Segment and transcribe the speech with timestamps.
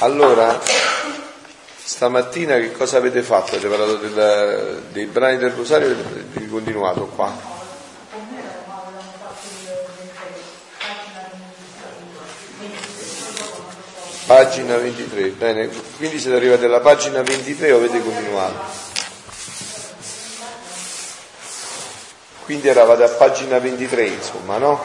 [0.00, 0.60] Allora,
[1.82, 3.54] stamattina che cosa avete fatto?
[3.54, 7.54] Avete parlato del, dei brani del Rosario e avete continuato qua?
[14.26, 18.84] Pagina 23, bene, quindi siete arrivati alla pagina 23 o avete continuato?
[22.44, 24.84] Quindi eravate a pagina 23, insomma, no?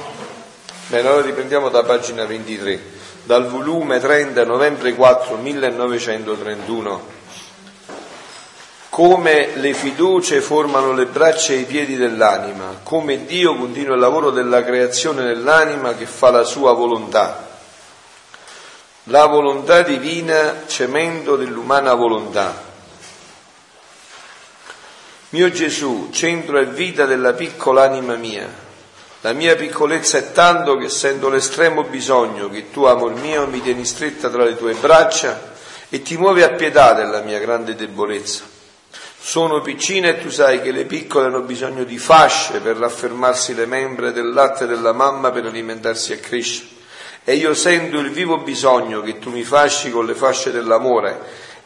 [0.87, 7.19] Bene, allora riprendiamo da pagina 23 dal volume 30 novembre 4 1931.
[8.89, 14.31] Come le fiducie formano le braccia e i piedi dell'anima, come Dio continua il lavoro
[14.31, 17.47] della creazione nell'anima che fa la sua volontà.
[19.05, 22.69] La volontà divina, cemento dell'umana volontà.
[25.29, 28.47] Mio Gesù, centro e vita della piccola anima mia,
[29.23, 33.85] la mia piccolezza è tanto che sento l'estremo bisogno che tu, amor mio, mi tieni
[33.85, 35.53] stretta tra le tue braccia
[35.89, 38.43] e ti muovi a pietà della mia grande debolezza.
[39.19, 43.67] Sono piccina e tu sai che le piccole hanno bisogno di fasce per raffermarsi le
[43.67, 46.69] membra del latte della mamma per alimentarsi e crescere.
[47.23, 51.19] E io sento il vivo bisogno che tu mi fasci con le fasce dell'amore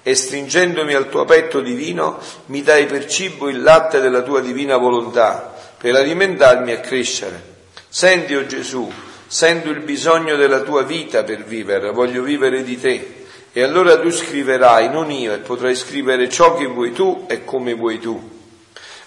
[0.04, 4.76] e stringendomi al tuo petto divino mi dai per cibo il latte della tua divina
[4.76, 7.54] volontà per alimentarmi e crescere.
[7.88, 8.92] Senti, o oh Gesù,
[9.28, 13.24] sento il bisogno della tua vita per vivere, voglio vivere di te.
[13.52, 17.74] E allora tu scriverai, non io, e potrai scrivere ciò che vuoi tu e come
[17.74, 18.32] vuoi tu.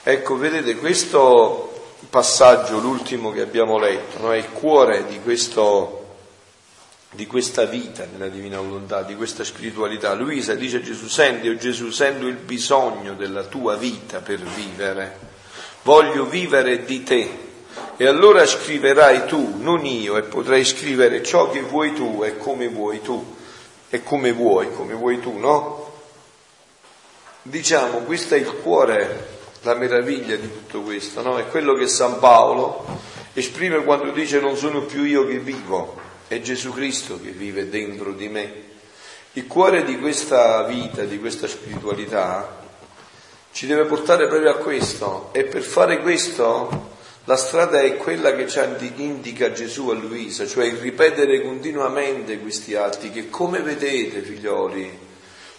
[0.03, 4.33] Ecco, vedete, questo passaggio, l'ultimo che abbiamo letto, no?
[4.33, 6.15] è il cuore di, questo,
[7.11, 10.15] di questa vita nella divina volontà, di questa spiritualità.
[10.15, 14.39] Luisa dice a Gesù, senti, o oh Gesù, sento il bisogno della tua vita per
[14.39, 15.28] vivere
[15.83, 17.47] voglio vivere di te.
[17.97, 22.69] E allora scriverai tu, non io, e potrai scrivere ciò che vuoi tu e come
[22.69, 23.37] vuoi tu.
[23.91, 25.93] E come vuoi, come vuoi tu, no?
[27.43, 29.28] Diciamo, questo è il cuore,
[29.62, 31.39] la meraviglia di tutto questo, no?
[31.39, 32.84] È quello che San Paolo
[33.33, 38.12] esprime quando dice non sono più io che vivo, è Gesù Cristo che vive dentro
[38.12, 38.66] di me.
[39.33, 42.58] Il cuore di questa vita, di questa spiritualità,
[43.53, 46.97] ci deve portare proprio a questo e per fare questo
[47.28, 48.59] la strada è quella che ci
[48.97, 55.06] indica Gesù a Luisa, cioè il ripetere continuamente questi atti che come vedete figlioli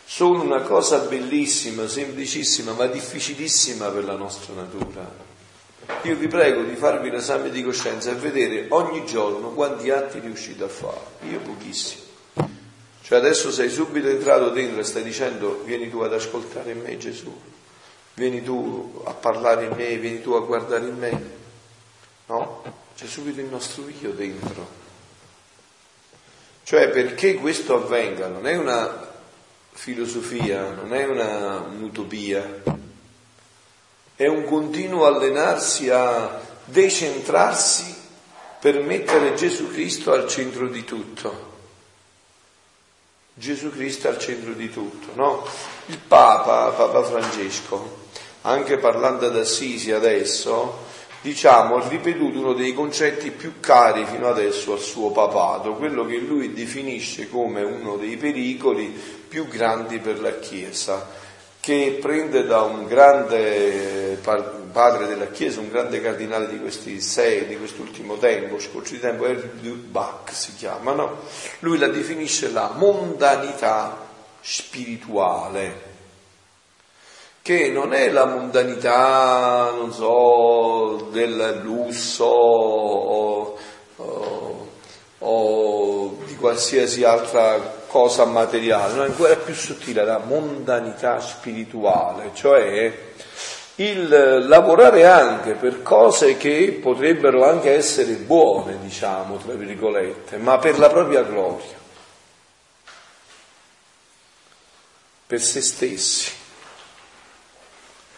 [0.03, 5.27] sono una cosa bellissima, semplicissima ma difficilissima per la nostra natura.
[6.03, 10.63] Io vi prego di farvi l'esame di coscienza e vedere ogni giorno quanti atti riuscite
[10.63, 11.01] a fare.
[11.29, 12.01] Io pochissimi.
[13.03, 17.31] Cioè adesso sei subito entrato dentro e stai dicendo vieni tu ad ascoltare me Gesù
[18.19, 21.37] vieni tu a parlare in me, vieni tu a guardare in me.
[22.25, 22.61] No?
[22.95, 24.67] C'è subito il nostro io dentro.
[26.63, 29.07] Cioè perché questo avvenga non è una
[29.71, 32.61] filosofia, non è una, un'utopia,
[34.15, 37.95] è un continuo allenarsi a decentrarsi
[38.59, 41.47] per mettere Gesù Cristo al centro di tutto.
[43.33, 45.47] Gesù Cristo al centro di tutto, no?
[45.85, 47.98] Il Papa, Papa Francesco,
[48.41, 50.85] anche parlando ad Assisi adesso,
[51.21, 56.17] diciamo, ha ripetuto uno dei concetti più cari fino adesso al suo papato, quello che
[56.17, 58.87] lui definisce come uno dei pericoli
[59.27, 61.07] più grandi per la Chiesa,
[61.59, 64.17] che prende da un grande
[64.71, 69.25] padre della Chiesa, un grande cardinale di questi sei, di quest'ultimo tempo, scorso di tempo,
[69.25, 71.17] Erwin Bach si chiama, no?
[71.59, 74.07] Lui la definisce la mondanità
[74.39, 75.88] spirituale
[77.41, 83.57] che non è la mondanità, non so, del lusso o,
[83.95, 84.67] o,
[85.19, 89.03] o di qualsiasi altra cosa materiale, no?
[89.03, 93.07] è ancora più sottile, la mondanità spirituale, cioè
[93.79, 100.77] il lavorare anche per cose che potrebbero anche essere buone, diciamo, tra virgolette, ma per
[100.77, 101.77] la propria gloria,
[105.25, 106.31] per se stessi.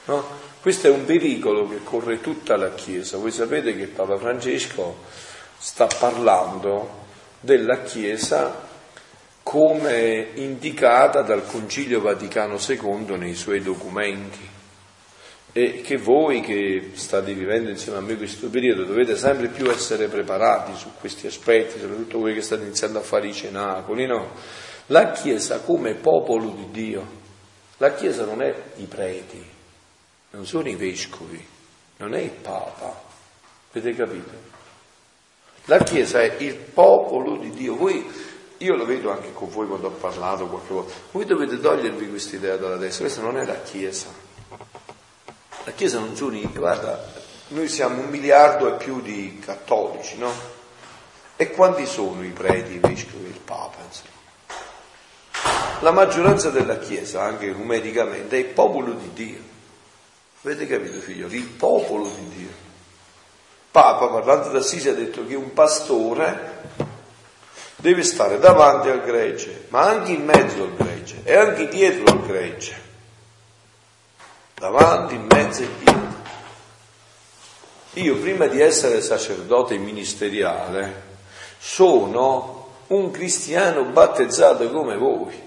[0.05, 0.49] No?
[0.61, 3.17] Questo è un pericolo che corre tutta la Chiesa.
[3.17, 4.97] Voi sapete che Papa Francesco
[5.57, 6.99] sta parlando
[7.39, 8.69] della Chiesa
[9.43, 14.49] come indicata dal Concilio Vaticano II nei suoi documenti
[15.53, 20.07] e che voi che state vivendo insieme a me questo periodo dovete sempre più essere
[20.07, 24.31] preparati su questi aspetti, soprattutto voi che state iniziando a fare i cenacoli, no?
[24.87, 27.05] La Chiesa come popolo di Dio,
[27.77, 29.43] la Chiesa non è i preti,
[30.31, 31.45] non sono i vescovi,
[31.97, 33.01] non è il Papa,
[33.71, 34.49] avete capito?
[35.65, 37.75] La Chiesa è il popolo di Dio.
[37.75, 42.09] Voi io lo vedo anche con voi quando ho parlato qualche volta, voi dovete togliervi
[42.09, 44.07] questa idea dalla testa, questa non è la Chiesa.
[45.63, 47.11] La Chiesa non sono, guarda,
[47.49, 50.31] noi siamo un miliardo e più di cattolici, no?
[51.35, 54.09] E quanti sono i preti, i vescovi, il Papa, insomma?
[55.81, 59.50] La maggioranza della Chiesa, anche numericamente, è il popolo di Dio.
[60.43, 61.37] Avete capito, figlioli?
[61.37, 62.49] Il popolo di Dio.
[63.69, 66.59] Papa, parlando d'Assisi, ha detto che un pastore
[67.75, 72.25] deve stare davanti al gregge, ma anche in mezzo al gregge e anche dietro al
[72.25, 72.89] gregge.
[74.55, 75.99] Davanti, in mezzo e dietro.
[77.93, 81.09] Io prima di essere sacerdote ministeriale
[81.59, 85.39] sono un cristiano battezzato come voi,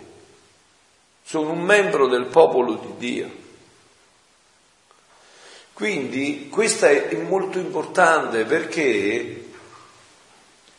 [1.24, 3.42] sono un membro del popolo di Dio.
[5.74, 9.42] Quindi questo è molto importante perché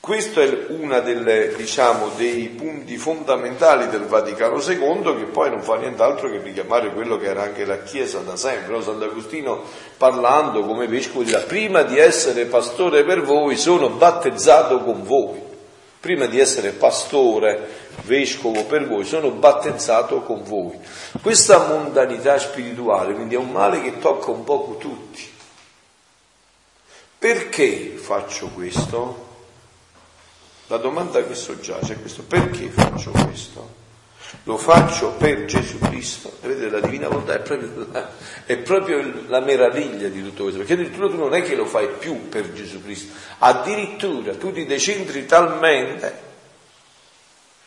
[0.06, 6.30] questo è uno diciamo, dei punti fondamentali del Vaticano II, che poi non fa nient'altro
[6.30, 8.72] che richiamare quello che era anche la Chiesa da sempre.
[8.72, 8.82] No?
[8.82, 9.64] Sant'Agostino,
[9.98, 15.42] parlando come vescovo, dirà: Prima di essere pastore per voi, sono battezzato con voi.
[16.00, 20.78] Prima di essere pastore, vescovo per voi, sono battezzato con voi.
[21.22, 25.34] Questa mondanità spirituale, quindi, è un male che tocca un poco tutti.
[27.18, 29.24] Perché faccio questo?
[30.68, 33.84] La domanda che soggiace è questo, perché faccio questo?
[34.44, 36.32] Lo faccio per Gesù Cristo.
[36.42, 38.10] Vedete, la divina volontà è proprio, la,
[38.46, 41.88] è proprio la meraviglia di tutto questo, perché addirittura tu non è che lo fai
[42.00, 46.25] più per Gesù Cristo, addirittura tu ti decentri talmente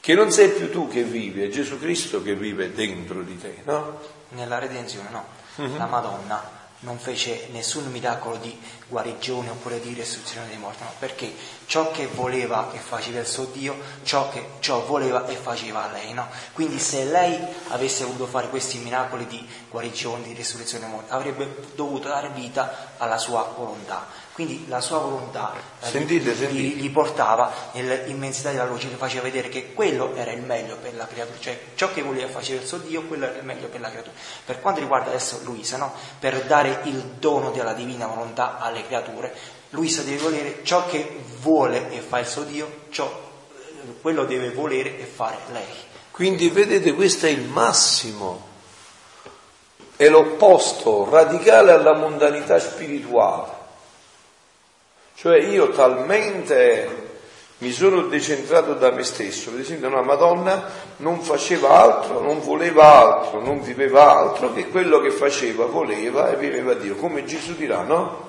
[0.08, 3.60] che non sei più tu che vivi, è Gesù Cristo che vive dentro di te,
[3.64, 4.00] no?
[4.30, 5.26] Nella redenzione no,
[5.60, 5.76] mm-hmm.
[5.76, 8.58] la Madonna non fece nessun miracolo di
[8.88, 11.30] guarigione oppure di resurrezione dei morti, no, perché
[11.66, 16.14] ciò che voleva e faceva il suo Dio, ciò che ciò voleva e faceva lei,
[16.14, 16.26] no?
[16.54, 17.38] Quindi se lei
[17.68, 22.94] avesse voluto fare questi miracoli di guarigione, di resurrezione dei morti, avrebbe dovuto dare vita
[22.96, 24.06] alla sua volontà.
[24.38, 26.76] Quindi la sua volontà eh, sentite, gli, sentite.
[26.76, 31.08] gli, portava nell'immensità della luce, gli faceva vedere che quello era il meglio per la
[31.08, 33.90] creatura, cioè ciò che voleva fare il suo Dio, quello era il meglio per la
[33.90, 34.14] creatura.
[34.44, 35.92] Per quanto riguarda adesso Luisa, no?
[36.20, 39.34] per dare il dono della divina volontà alle creature,
[39.70, 43.12] Luisa deve volere ciò che vuole e fa il suo Dio, ciò,
[44.00, 45.66] quello deve volere e fare lei.
[46.12, 48.46] Quindi vedete, questo è il massimo,
[49.96, 53.57] è l'opposto radicale alla mondanità spirituale.
[55.20, 57.06] Cioè io talmente
[57.58, 62.84] mi sono decentrato da me stesso, per esempio una Madonna non faceva altro, non voleva
[62.84, 67.82] altro, non viveva altro che quello che faceva, voleva e viveva Dio, come Gesù dirà,
[67.82, 68.27] no?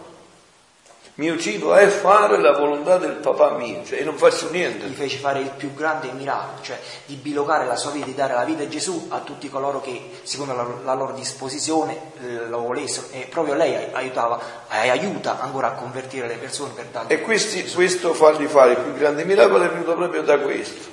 [1.19, 4.87] Mio cibo è fare la volontà del papà mio, cioè non faccio niente.
[4.87, 8.33] Gli fece fare il più grande miracolo, cioè di bilocare la sua vita, di dare
[8.33, 12.61] la vita a Gesù a tutti coloro che, secondo la, la loro disposizione, eh, lo
[12.61, 13.07] volessero.
[13.11, 14.39] E proprio lei aiutava,
[14.71, 17.11] eh, aiuta ancora a convertire le persone per dargli.
[17.11, 20.87] E questi, questo fargli fare il più grande miracolo è venuto proprio da questo,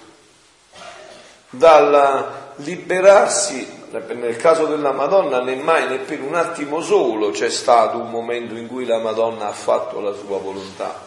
[1.50, 7.98] dal liberarsi nel caso della Madonna né mai né per un attimo solo c'è stato
[7.98, 11.00] un momento in cui la Madonna ha fatto la sua volontà,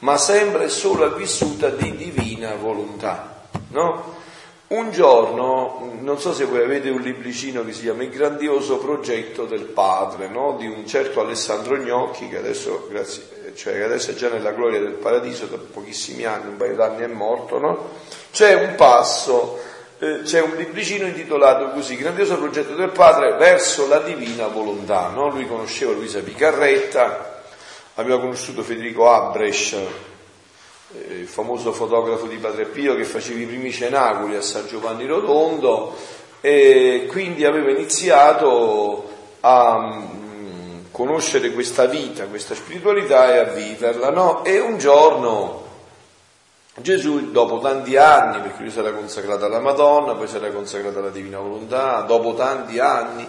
[0.00, 3.44] ma sempre e solo è vissuta di divina volontà.
[3.70, 4.14] No?
[4.68, 9.44] Un giorno, non so se voi avete un libricino che si chiama Il grandioso progetto
[9.44, 10.56] del padre, no?
[10.58, 14.80] di un certo Alessandro Gnocchi, che adesso, grazie, cioè, che adesso è già nella gloria
[14.80, 17.90] del paradiso, da pochissimi anni, un paio d'anni è morto, no?
[18.32, 19.58] c'è un passo
[19.98, 25.08] eh, c'è un libricino intitolato così, Grandioso progetto del padre verso la divina volontà.
[25.08, 25.30] No?
[25.30, 27.42] Lui conosceva Luisa Picarretta,
[27.94, 33.72] aveva conosciuto Federico Abresch, eh, il famoso fotografo di Padre Pio che faceva i primi
[33.72, 35.96] cenacoli a San Giovanni Rotondo
[36.42, 39.08] e quindi aveva iniziato
[39.40, 44.10] a mm, conoscere questa vita, questa spiritualità e a viverla.
[44.10, 44.44] No?
[44.44, 45.65] E un giorno
[46.78, 50.98] Gesù dopo tanti anni, perché lui si era consacrato alla Madonna, poi si era consacrato
[50.98, 53.26] alla Divina Volontà, dopo tanti anni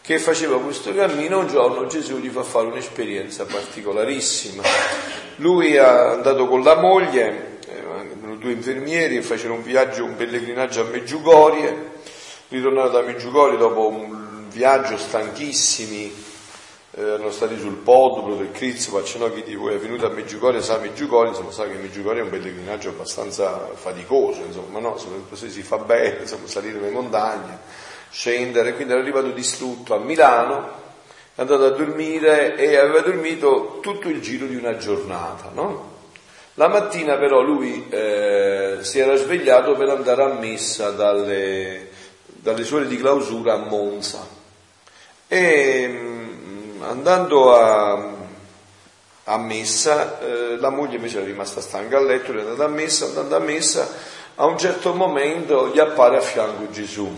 [0.00, 4.62] che faceva questo cammino, un giorno Gesù gli fa fare un'esperienza particolarissima.
[5.36, 10.84] Lui è andato con la moglie, erano due infermieri, fecero un viaggio, un pellegrinaggio a
[10.84, 11.90] Meggiugorie,
[12.48, 16.12] ritornarono da Meggiugorie dopo un viaggio stanchissimi,
[16.98, 20.78] erano stati sul Podupro del Crizio, faccio chi di voi è venuto a Meggiugorie, sa
[20.78, 24.98] Meggiugorie, insomma sa che Meggiugorie è un pellegrinaggio abbastanza faticoso, insomma, no?
[25.32, 27.58] se si fa bene, insomma, salire le montagne,
[28.10, 30.86] scendere, quindi era arrivato distrutto a Milano,
[31.34, 35.96] è andato a dormire e aveva dormito tutto il giro di una giornata, no?
[36.54, 41.88] La mattina però lui eh, eh, si era svegliato per andare a messa dalle,
[42.24, 44.26] dalle suore di clausura a Monza.
[45.28, 46.17] E mm,
[46.80, 48.14] andando a,
[49.24, 53.06] a messa, eh, la moglie invece era rimasta stanca a letto, è andata a messa,
[53.06, 53.88] andando a messa,
[54.36, 57.08] a un certo momento gli appare a fianco Gesù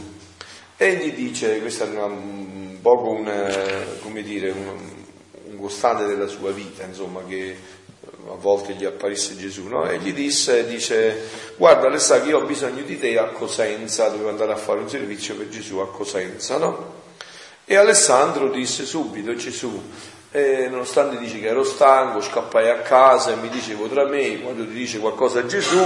[0.76, 3.48] e gli dice, questa è una, un poco una,
[4.02, 4.78] come dire, un,
[5.50, 7.78] un costante della sua vita, insomma, che
[8.28, 9.88] a volte gli apparisse Gesù, no?
[9.88, 14.30] E gli disse, dice, guarda Alessà che io ho bisogno di te a Cosenza, dovevo
[14.30, 16.99] andare a fare un servizio per Gesù a Cosenza, no?
[17.70, 19.80] E Alessandro disse subito, Gesù,
[20.32, 24.66] e nonostante dice che ero stanco, scappai a casa e mi dicevo tra me, quando
[24.66, 25.78] ti dice qualcosa a Gesù,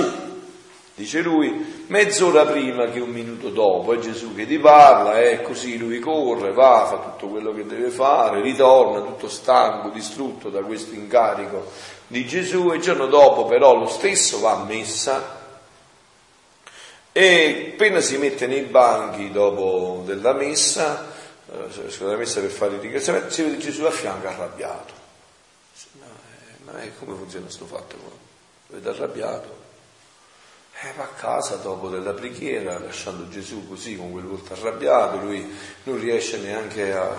[0.94, 5.76] dice lui, mezz'ora prima che un minuto dopo, è Gesù che ti parla, e così
[5.76, 10.94] lui corre, va, fa tutto quello che deve fare, ritorna tutto stanco, distrutto da questo
[10.94, 11.70] incarico
[12.06, 12.70] di Gesù.
[12.72, 15.42] E il giorno dopo però lo stesso va a messa
[17.12, 21.12] e appena si mette nei banchi dopo della messa,
[21.54, 24.92] eh, la messa per fare il ringraziamento, si vede Gesù a fianco arrabbiato.
[25.92, 27.96] Ma, ma come funziona questo fatto?
[27.96, 28.10] Lo
[28.68, 29.62] vede arrabbiato.
[30.80, 35.56] E va a casa dopo della preghiera, lasciando Gesù così con quel volto arrabbiato, lui
[35.84, 37.14] non riesce neanche a,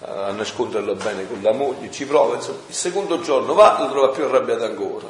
[0.00, 3.90] a nasconderlo bene con la moglie, ci prova, insomma, il secondo giorno va e lo
[3.90, 5.06] trova più arrabbiato ancora.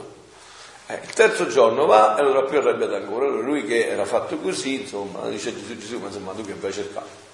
[0.88, 3.26] Eh, il terzo giorno va e lo trova più arrabbiato ancora.
[3.26, 6.70] Allora lui che era fatto così, insomma, dice Gesù, Gesù, ma insomma tu che vai
[6.70, 7.27] a cercare?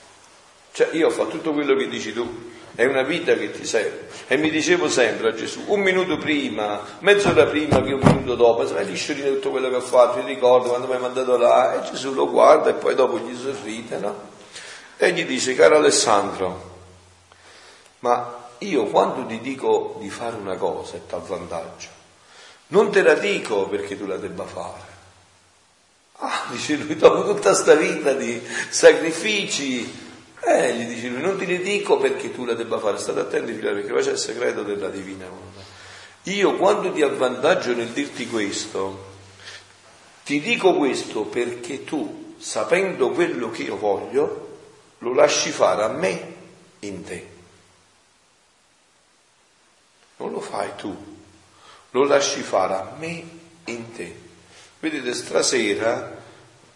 [0.74, 4.08] Cioè io fatto tutto quello che dici tu, è una vita che ti serve.
[4.26, 8.62] E mi dicevo sempre a Gesù, un minuto prima, mezz'ora prima che un minuto dopo,
[8.62, 11.74] insomma, gli sciorina tutto quello che ho fatto, mi ricordo quando mi hai mandato là,
[11.80, 14.32] e Gesù lo guarda e poi dopo gli sorride, no?
[14.96, 16.72] E gli dice, caro Alessandro,
[18.00, 21.88] ma io quando ti dico di fare una cosa e ti avvantaggio,
[22.68, 24.92] non te la dico perché tu la debba fare.
[26.18, 30.02] Ah, dice lui, dopo tutta questa vita di sacrifici,
[30.46, 33.52] eh, gli dice lui, non te ne dico perché tu la debba fare, state attenti
[33.52, 35.62] perché questo è il segreto della divina volontà.
[36.24, 39.12] Io quando ti avvantaggio nel dirti questo,
[40.24, 44.58] ti dico questo perché tu, sapendo quello che io voglio,
[44.98, 46.34] lo lasci fare a me
[46.80, 47.28] in te.
[50.16, 50.96] Non lo fai tu,
[51.90, 53.24] lo lasci fare a me
[53.64, 54.22] in te.
[54.80, 56.13] Vedete, stasera,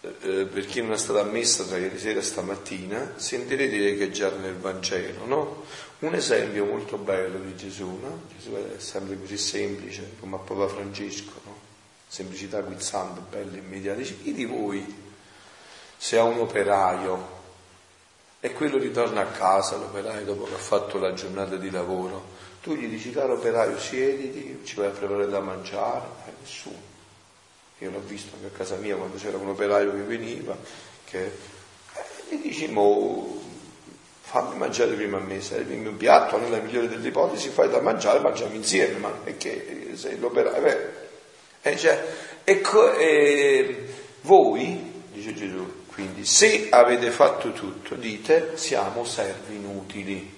[0.01, 4.55] eh, per chi non è stato ammessa tra ieri sera e stamattina, sentirete riecheggiare nel
[4.55, 5.63] Vangelo, no?
[5.99, 8.21] Un esempio molto bello di Gesù, no?
[8.37, 11.57] Gesù è sempre così semplice, come a Papa Francesco, no?
[12.07, 13.99] Semplicità guizzante, bella, immediata.
[13.99, 14.85] Dice, chi di voi,
[15.97, 17.37] se ha un operaio,
[18.39, 22.73] e quello ritorna a casa, l'operaio, dopo che ha fatto la giornata di lavoro, tu
[22.73, 26.97] gli dici, caro operaio, siediti, ci vai a preparare da mangiare, eh, nessuno.
[27.79, 30.57] Io l'ho visto anche a casa mia quando c'era un operaio che veniva,
[31.05, 31.31] che eh,
[32.29, 33.41] gli dici, mo,
[34.21, 38.19] fammi mangiare prima a me, servimi un piatto, nella migliore delle ipotesi fai da mangiare,
[38.19, 40.65] mangiamo insieme, ma è che sei l'operaio.
[40.65, 40.89] Eh,
[41.61, 42.05] eh, cioè,
[42.43, 43.87] ecco, eh,
[44.21, 50.37] voi, dice Gesù, quindi se avete fatto tutto, dite siamo servi inutili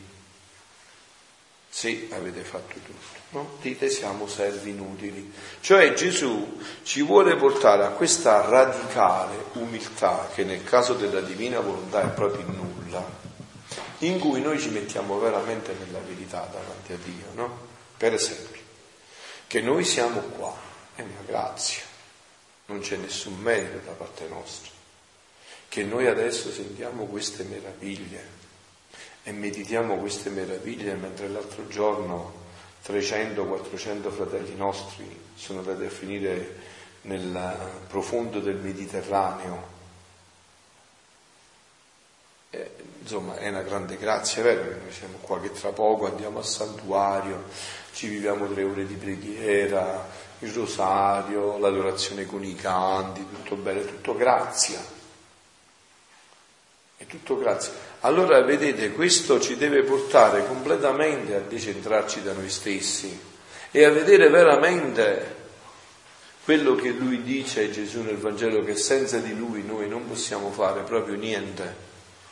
[1.69, 3.20] se avete fatto tutto.
[3.31, 3.57] No?
[3.61, 5.31] Dite siamo servi inutili.
[5.61, 12.01] Cioè Gesù ci vuole portare a questa radicale umiltà che nel caso della divina volontà
[12.01, 13.05] è proprio il nulla,
[13.99, 17.25] in cui noi ci mettiamo veramente nella verità davanti a Dio.
[17.35, 17.57] No?
[17.95, 18.59] Per esempio,
[19.47, 20.53] che noi siamo qua,
[20.95, 21.83] è una grazia,
[22.65, 24.71] non c'è nessun merito da parte nostra,
[25.69, 28.39] che noi adesso sentiamo queste meraviglie
[29.23, 32.40] e meditiamo queste meraviglie mentre l'altro giorno
[32.85, 36.55] 300-400 fratelli nostri sono andati a finire
[37.01, 39.79] nel profondo del Mediterraneo.
[42.49, 46.39] E, insomma, è una grande grazia, vero che noi siamo qua che tra poco andiamo
[46.39, 47.45] al santuario,
[47.93, 50.07] ci viviamo tre ore di preghiera,
[50.39, 54.79] il rosario, l'adorazione con i canti, tutto bene, tutto grazia.
[56.97, 57.90] È tutto grazie.
[58.03, 63.19] Allora vedete, questo ci deve portare completamente a decentrarci da noi stessi
[63.69, 65.35] e a vedere veramente
[66.43, 70.81] quello che lui dice Gesù nel Vangelo, che senza di lui noi non possiamo fare
[70.81, 71.75] proprio niente.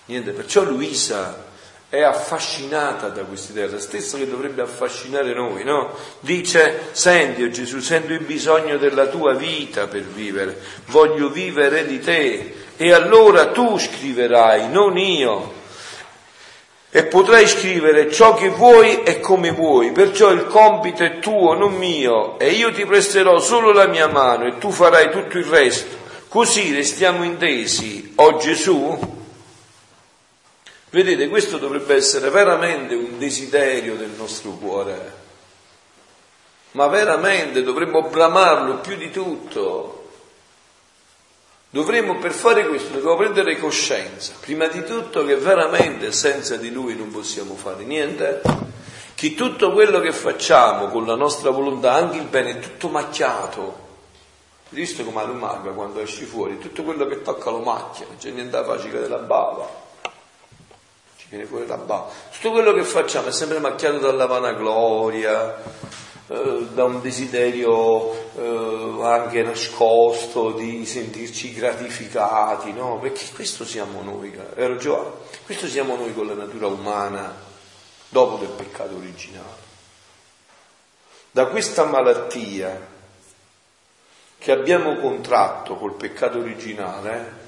[0.05, 0.31] niente.
[0.31, 1.45] Perciò Luisa
[1.88, 5.95] è affascinata da quest'idea, la stessa che dovrebbe affascinare noi, no?
[6.19, 11.99] Dice, senti oh Gesù, sento il bisogno della tua vita per vivere, voglio vivere di
[11.99, 15.57] te e allora tu scriverai, non io.
[16.91, 21.74] E potrai scrivere ciò che vuoi e come vuoi, perciò il compito è tuo, non
[21.74, 25.98] mio, e io ti presterò solo la mia mano e tu farai tutto il resto.
[26.27, 29.17] Così restiamo intesi, o oh Gesù?
[30.91, 35.13] Vedete, questo dovrebbe essere veramente un desiderio del nostro cuore,
[36.72, 39.99] ma veramente dovremmo bramarlo più di tutto.
[41.71, 46.95] Dovremmo per fare questo, dobbiamo prendere coscienza, prima di tutto che veramente senza di Lui
[46.95, 48.41] non possiamo fare niente,
[49.13, 53.88] che tutto quello che facciamo con la nostra volontà, anche il bene, è tutto macchiato.
[54.69, 58.31] Visto come la maga quando esci fuori, tutto quello che tocca lo macchia, non c'è
[58.31, 59.69] niente da facile della bava,
[61.17, 62.09] ci viene fuori la bava.
[62.31, 65.55] Tutto quello che facciamo è sempre macchiato dalla vanagloria,
[66.31, 73.00] eh, da un desiderio eh, anche nascosto di sentirci gratificati, no?
[73.00, 75.15] Perché questo siamo noi, vero Giovanni?
[75.43, 77.36] Questo siamo noi con la natura umana
[78.09, 79.67] dopo del peccato originale.
[81.31, 82.79] Da questa malattia
[84.38, 87.48] che abbiamo contratto col peccato originale,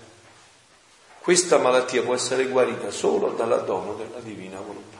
[1.19, 4.90] questa malattia può essere guarita solo dalla dono della divina volontà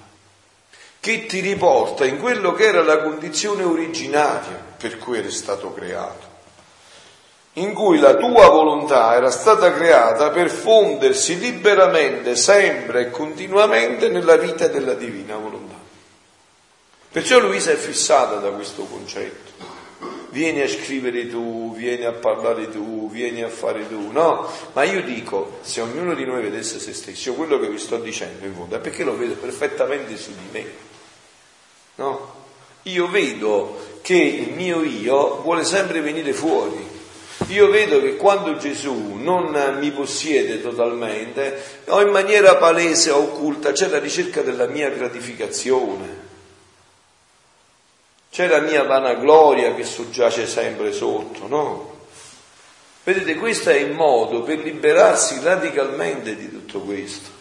[1.02, 6.28] che ti riporta in quello che era la condizione originaria per cui eri stato creato,
[7.54, 14.38] in cui la tua volontà era stata creata per fondersi liberamente, sempre e continuamente nella
[14.38, 15.74] vita della divina volontà.
[17.12, 19.50] Perciò Luisa è fissata da questo concetto.
[20.30, 24.48] Vieni a scrivere tu, vieni a parlare tu, vieni a fare tu, no?
[24.74, 28.46] Ma io dico, se ognuno di noi vedesse se stesso, quello che vi sto dicendo
[28.46, 30.90] in fondo è perché lo vedo perfettamente su di me.
[31.96, 32.40] No?
[32.84, 36.90] Io vedo che il mio io vuole sempre venire fuori.
[37.48, 43.72] Io vedo che quando Gesù non mi possiede totalmente, o in maniera palese o occulta,
[43.72, 46.30] c'è la ricerca della mia gratificazione.
[48.32, 52.00] C'è la mia vanagloria che soggiace sempre sotto, no?
[53.04, 57.41] Vedete, questo è il modo per liberarsi radicalmente di tutto questo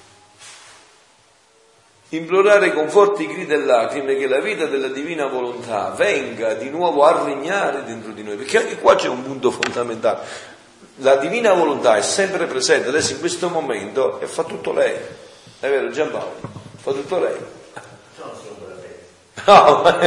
[2.10, 7.04] implorare con forti grida e lacrime che la vita della divina volontà venga di nuovo
[7.04, 10.48] a regnare dentro di noi, perché anche qua c'è un punto fondamentale.
[10.96, 14.94] La divina volontà è sempre presente, adesso in questo momento e fa tutto lei.
[15.60, 16.34] È vero Giampaolo?
[16.76, 17.36] Fa tutto lei.
[19.46, 19.82] No,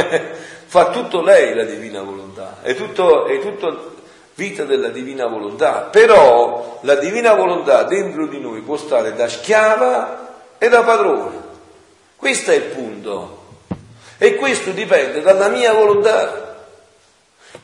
[0.66, 3.92] fa tutto lei la divina volontà, è tutto, è tutto
[4.34, 10.32] vita della divina volontà, però la divina volontà dentro di noi può stare da schiava
[10.58, 11.43] e da padrona.
[12.16, 13.42] Questo è il punto.
[14.18, 16.66] E questo dipende dalla mia volontà,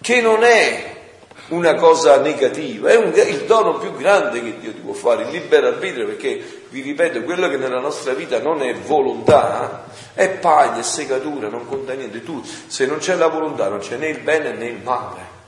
[0.01, 0.99] che non è
[1.49, 5.31] una cosa negativa, è un, il dono più grande che Dio ti può fare, il
[5.31, 9.85] libero arbitrio, perché vi ripeto, quello che nella nostra vita non è volontà,
[10.15, 12.23] è paglia, è segatura, non conta niente.
[12.23, 15.39] Tu, se non c'è la volontà, non c'è né il bene né il male.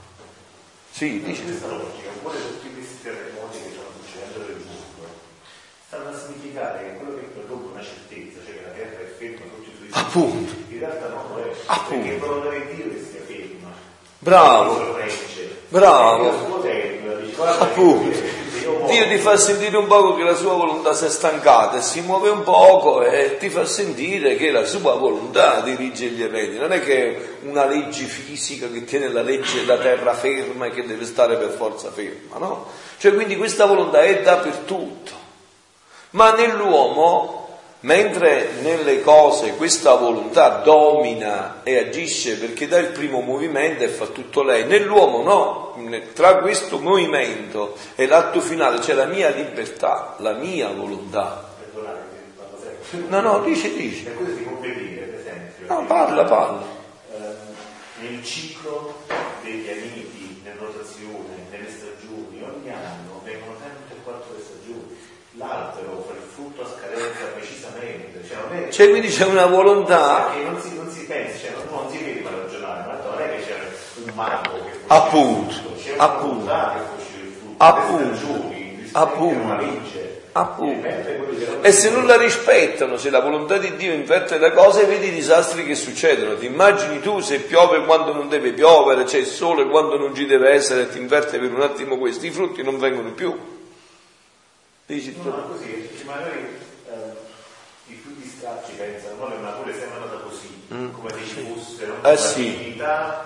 [0.90, 1.44] Sì, dici.
[1.44, 5.08] Questa logica, un po' tutti questi terremoti che stanno succedendo nel mondo,
[5.86, 7.31] stanno a significare che quello che
[9.92, 10.52] Appunto.
[10.68, 11.54] In realtà non lo è.
[11.66, 12.48] Appunto.
[12.48, 13.70] Perché è Dio che si ferma.
[14.18, 14.98] Bravo.
[15.68, 16.64] Bravo.
[17.58, 18.40] Appunto.
[18.86, 22.00] Dio ti fa sentire un poco che la sua volontà si è stancata e si
[22.00, 26.58] muove un poco e ti fa sentire che la sua volontà dirige gli eventi.
[26.58, 30.70] Non è che è una legge fisica che tiene la legge della terra ferma e
[30.70, 32.66] che deve stare per forza ferma, no?
[32.98, 35.10] Cioè quindi questa volontà è dappertutto.
[36.10, 37.41] Ma nell'uomo
[37.82, 44.06] Mentre nelle cose questa volontà domina e agisce perché dà il primo movimento e fa
[44.06, 50.34] tutto lei, nell'uomo no, tra questo movimento e l'atto finale c'è la mia libertà, la
[50.34, 51.50] mia volontà.
[53.08, 54.04] No, no, dice, dice.
[54.04, 55.66] Per questo si può vedere, per esempio.
[55.66, 56.62] No, parla, parla.
[57.10, 59.02] Eh, nel ciclo
[59.42, 64.96] degli aniti, nelle rotazioni, nelle stagioni, ogni anno vengono sempre quattro stagioni.
[65.46, 68.22] L'albero fa il frutto a scadenza precisamente.
[68.26, 68.68] Cioè, non è...
[68.70, 70.30] cioè quindi c'è una volontà.
[70.34, 73.20] Che non si, non si pensa, cioè, non, non si vede per ragionare, ma non
[73.20, 73.56] è che c'è
[74.04, 80.20] un mago che appunto, c'è una appunto, che il frutto, appunto, stagioni, appunto, una legge.
[80.34, 80.88] Appunto.
[81.60, 85.12] E se non la rispettano, se la volontà di Dio inverte le cose, vedi i
[85.12, 86.36] disastri che succedono.
[86.36, 90.24] Ti immagini tu se piove quando non deve piovere, c'è il sole quando non ci
[90.24, 93.51] deve essere, ti inverte per un attimo questi, i frutti non vengono più.
[94.92, 95.26] Dici tu?
[95.26, 96.92] No, così, magari eh,
[97.86, 100.90] i più distratti pensano, no, le nature sembrano da così, mm.
[100.92, 102.06] come se ci fosse no?
[102.06, 102.78] eh, sì.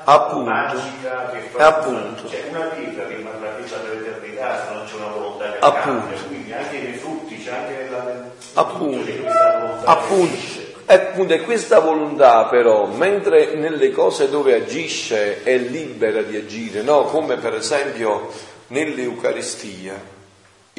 [0.04, 0.48] appunto.
[0.48, 2.28] magica che fa appunto.
[2.28, 6.06] C'è una pietra che rimarrà pietra per l'eternità se non c'è una volontà che appunto.
[6.06, 9.04] cambia, quindi anche nei frutti c'è anche nella, appunto.
[9.04, 10.36] C'è appunto.
[10.86, 16.82] E appunto è questa volontà però, mentre nelle cose dove agisce è libera di agire,
[16.82, 17.06] no?
[17.06, 18.30] come per esempio
[18.68, 20.14] nell'Eucaristia,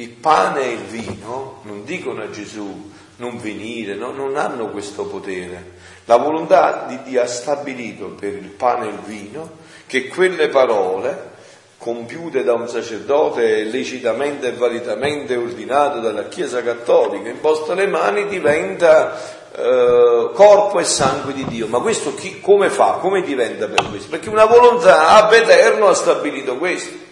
[0.00, 4.12] il pane e il vino non dicono a Gesù non venire, no?
[4.12, 5.72] non hanno questo potere.
[6.04, 9.50] La volontà di Dio ha stabilito per il pane e il vino
[9.86, 11.30] che quelle parole
[11.78, 19.18] compiute da un sacerdote lecitamente e validamente ordinato dalla Chiesa Cattolica, imposto alle mani, diventa
[19.52, 21.66] eh, corpo e sangue di Dio.
[21.66, 22.98] Ma questo chi, come fa?
[23.00, 24.10] Come diventa per questo?
[24.10, 27.07] Perché una volontà ab eterno ha stabilito questo.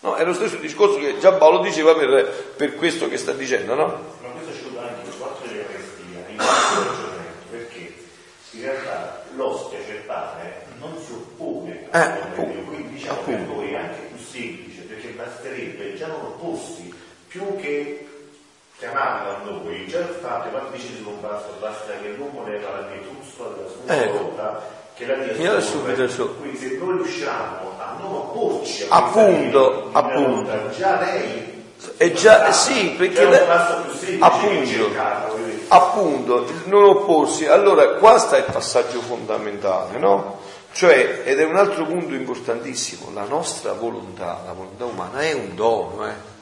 [0.00, 3.74] No, è lo stesso discorso che già Paolo diceva per, per questo che sta dicendo,
[3.74, 3.86] no?
[4.22, 6.42] Ma questo ci vuole anche il fatto dell'Eucaristia, in
[7.50, 7.94] perché
[8.52, 13.42] in realtà l'ostia, cioè il pane, non si oppone eh, appunto, quindi diciamo appunto.
[13.42, 16.94] per voi è anche più semplice, perché basterebbe già non opposti,
[17.26, 18.06] più che
[18.78, 22.70] chiamarlo a noi, già il fatto, quando dice di non basta, basta che l'uomo leva
[22.70, 24.12] la vetustra della sua ecco.
[24.12, 24.62] volontà,
[24.98, 26.38] che la dia subito su.
[26.40, 30.20] Quindi se noi riusciamo a non opporci a appunto, appunto.
[30.20, 31.56] Volontà, già lei
[31.96, 33.46] è già, sì, perché lei,
[34.18, 34.90] appunto,
[35.68, 37.46] appunto, il non opporsi.
[37.46, 40.40] Allora, qua sta il passaggio fondamentale, no?
[40.72, 45.54] Cioè, ed è un altro punto importantissimo, la nostra volontà, la volontà umana è un
[45.54, 46.36] dono, eh?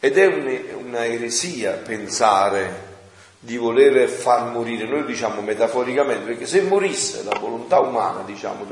[0.00, 0.26] Ed è
[0.76, 2.87] una eresia pensare
[3.40, 8.66] di voler far morire, noi diciamo metaforicamente, perché se morisse la volontà umana, diciamo,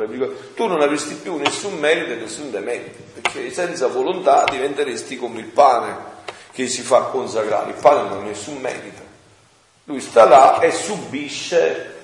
[0.55, 5.46] tu non avresti più nessun merito e nessun demerito, perché senza volontà diventeresti come il
[5.46, 6.14] pane
[6.50, 9.02] che si fa consacrare, il pane non ha nessun merito,
[9.85, 11.94] lui sta là e subisce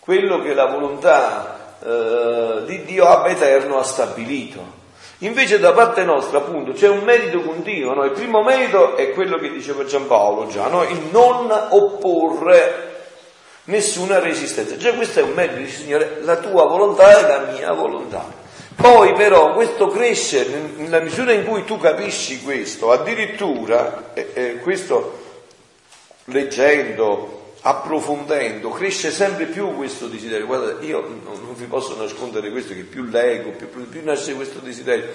[0.00, 4.78] quello che la volontà eh, di Dio ab eterno ha stabilito.
[5.22, 7.94] Invece da parte nostra, appunto, c'è un merito continuo.
[7.94, 8.04] No?
[8.04, 10.82] Il primo merito è quello che diceva Giampaolo già, no?
[10.84, 12.88] il non opporre
[13.64, 14.76] nessuna resistenza.
[14.76, 18.38] Già questo è un merito, dice Signore, la tua volontà è la mia volontà.
[18.74, 25.18] Poi però questo cresce nella misura in cui tu capisci questo, addirittura, eh, eh, questo
[26.24, 30.46] leggendo, approfondendo, cresce sempre più questo desiderio.
[30.46, 35.08] Guardate, io non, vi posso nascondere questo, che più leggo, più, più nasce questo desiderio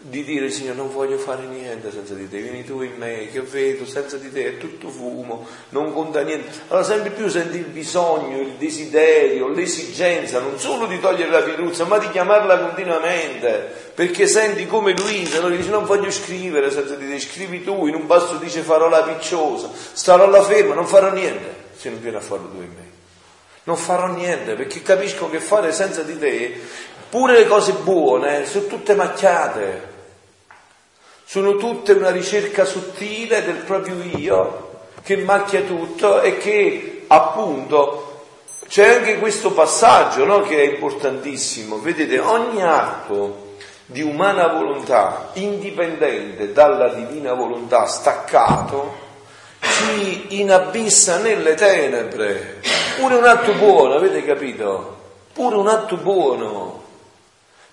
[0.00, 3.40] di dire Signore non voglio fare niente senza di te, vieni tu in me, che
[3.40, 6.48] vedo senza di te è tutto fumo, non conta niente.
[6.68, 11.84] Allora sempre più senti il bisogno, il desiderio, l'esigenza non solo di togliere la fiducia,
[11.84, 15.48] ma di chiamarla continuamente, perché senti come Luisa, no?
[15.48, 19.02] dice non voglio scrivere senza di te, scrivi tu, in un basso dice farò la
[19.02, 22.90] picciosa, starò alla ferma, non farò niente se non viene a farlo tu in me.
[23.64, 26.60] Non farò niente perché capisco che fare senza di te,
[27.08, 29.96] pure le cose buone, sono tutte macchiate,
[31.24, 34.66] sono tutte una ricerca sottile del proprio io
[35.02, 38.24] che macchia tutto e che appunto
[38.66, 41.78] c'è anche questo passaggio no, che è importantissimo.
[41.78, 43.54] Vedete, ogni atto
[43.86, 49.06] di umana volontà indipendente dalla divina volontà, staccato,
[49.68, 52.60] ci inabissa nelle tenebre.
[52.98, 54.96] Pure un atto buono, avete capito?
[55.32, 56.82] Pure un atto buono.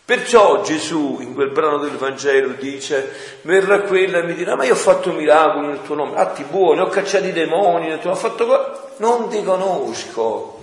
[0.05, 4.73] Perciò Gesù in quel brano del Vangelo dice, verrà quella e mi dirà, ma io
[4.73, 8.83] ho fatto miracoli nel tuo nome, atti buoni, ho cacciato i demoni ho fatto cosa?
[8.97, 10.59] Non ti conosco.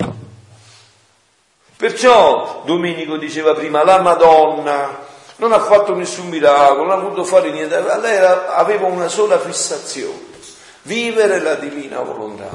[1.76, 5.00] Perciò Domenico diceva prima, la Madonna
[5.36, 10.31] non ha fatto nessun miracolo, non ha voluto fare niente, lei aveva una sola fissazione
[10.82, 12.50] vivere la divina volontà,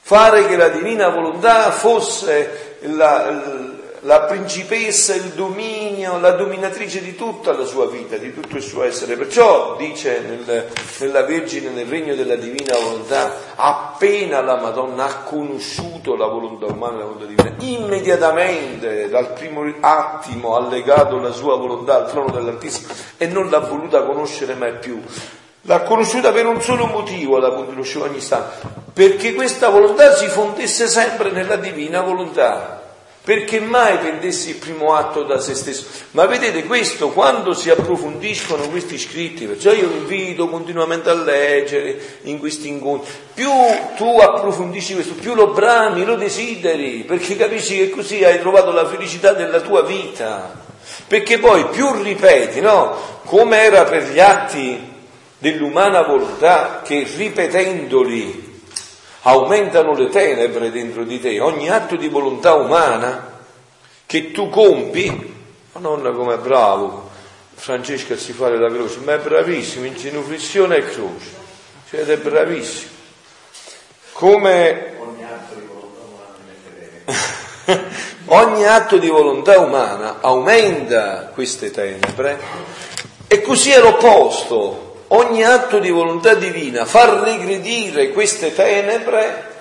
[0.00, 7.52] fare che la divina volontà fosse la, la principessa, il dominio, la dominatrice di tutta
[7.52, 9.16] la sua vita, di tutto il suo essere.
[9.16, 16.14] Perciò dice nel, nella Vergine, nel regno della divina volontà, appena la Madonna ha conosciuto
[16.14, 21.96] la volontà umana, la volontà divina, immediatamente dal primo attimo ha legato la sua volontà
[21.96, 25.02] al trono dell'Altissimo e non l'ha voluta conoscere mai più.
[25.66, 30.86] L'ha conosciuta per un solo motivo, la conosceva ogni istante, perché questa volontà si fondesse
[30.86, 32.84] sempre nella divina volontà,
[33.20, 35.84] perché mai pendesse il primo atto da se stesso.
[36.12, 42.20] Ma vedete questo, quando si approfondiscono questi scritti, perciò io vi invito continuamente a leggere
[42.22, 43.50] in questi incontri, più
[43.96, 48.86] tu approfondisci questo, più lo brami, lo desideri, perché capisci che così hai trovato la
[48.86, 50.62] felicità della tua vita.
[51.08, 52.96] Perché poi più ripeti, no?
[53.24, 54.94] Come era per gli atti
[55.46, 58.62] dell'umana volontà che ripetendoli
[59.22, 63.44] aumentano le tenebre dentro di te, ogni atto di volontà umana
[64.06, 65.34] che tu compi,
[65.72, 67.10] Madonna come è bravo
[67.54, 71.30] Francesco a si fare la croce, ma è bravissimo in genuflessione e croce,
[71.88, 72.90] cioè è bravissimo.
[74.12, 74.94] Come
[78.26, 82.40] Ogni atto di volontà umana aumenta queste tenebre
[83.28, 84.85] e così è l'opposto.
[85.08, 89.54] Ogni atto di volontà divina fa regredire queste tenebre,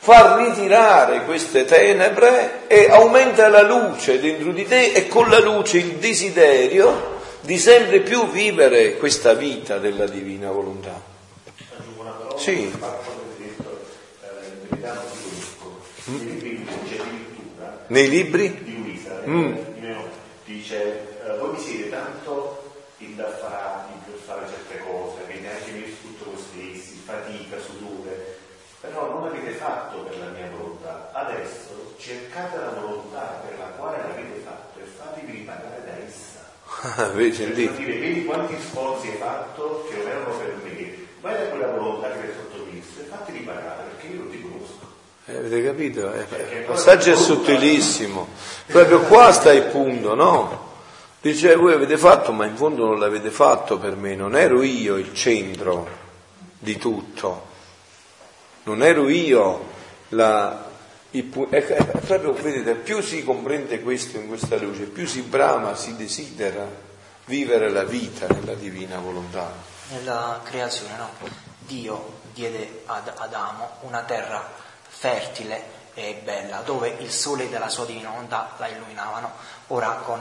[0.00, 5.78] fa ritirare queste tenebre e aumenta la luce dentro di te e con la luce
[5.78, 11.00] il desiderio di sempre più vivere questa vita della divina volontà.
[12.36, 12.72] Sì.
[17.88, 18.62] Nei libri?
[18.64, 19.56] Di Luisa, Mm.
[20.44, 22.62] dice, eh, voi vi siete tanto
[22.98, 23.92] indaffarati
[24.28, 28.36] fare certe cose, avete anche messo tutto voi stessi, fatica, sudore,
[28.78, 31.08] però non avete fatto per la mia volontà.
[31.14, 36.44] Adesso cercate la volontà per la quale l'avete fatto e fatevi ripagare da essa.
[37.00, 41.32] Ah, vedi, Per dire, vedi quanti sforzi hai fatto che non erano per me, vai
[41.32, 44.86] da quella volontà che ti hai sottomesso e fatti ripagare perché io non ti conosco.
[45.24, 46.12] Eh, avete capito?
[46.12, 48.28] Eh, il passaggio è sottilissimo.
[48.66, 50.67] Proprio qua sta il punto, no?
[51.20, 54.96] Dice, voi avete fatto, ma in fondo non l'avete fatto per me, non ero io
[54.96, 55.88] il centro
[56.58, 57.46] di tutto,
[58.64, 59.66] non ero io
[60.10, 60.64] la...
[61.10, 65.74] il è, è proprio, vedete, più si comprende questo in questa luce, più si brama,
[65.74, 66.66] si desidera
[67.24, 69.52] vivere la vita nella divina volontà.
[69.90, 71.10] Nella creazione, no?
[71.58, 74.48] Dio diede ad Adamo una terra
[74.86, 79.32] fertile e bella, dove il sole della sua divina volontà la illuminavano.
[79.68, 80.20] Ora con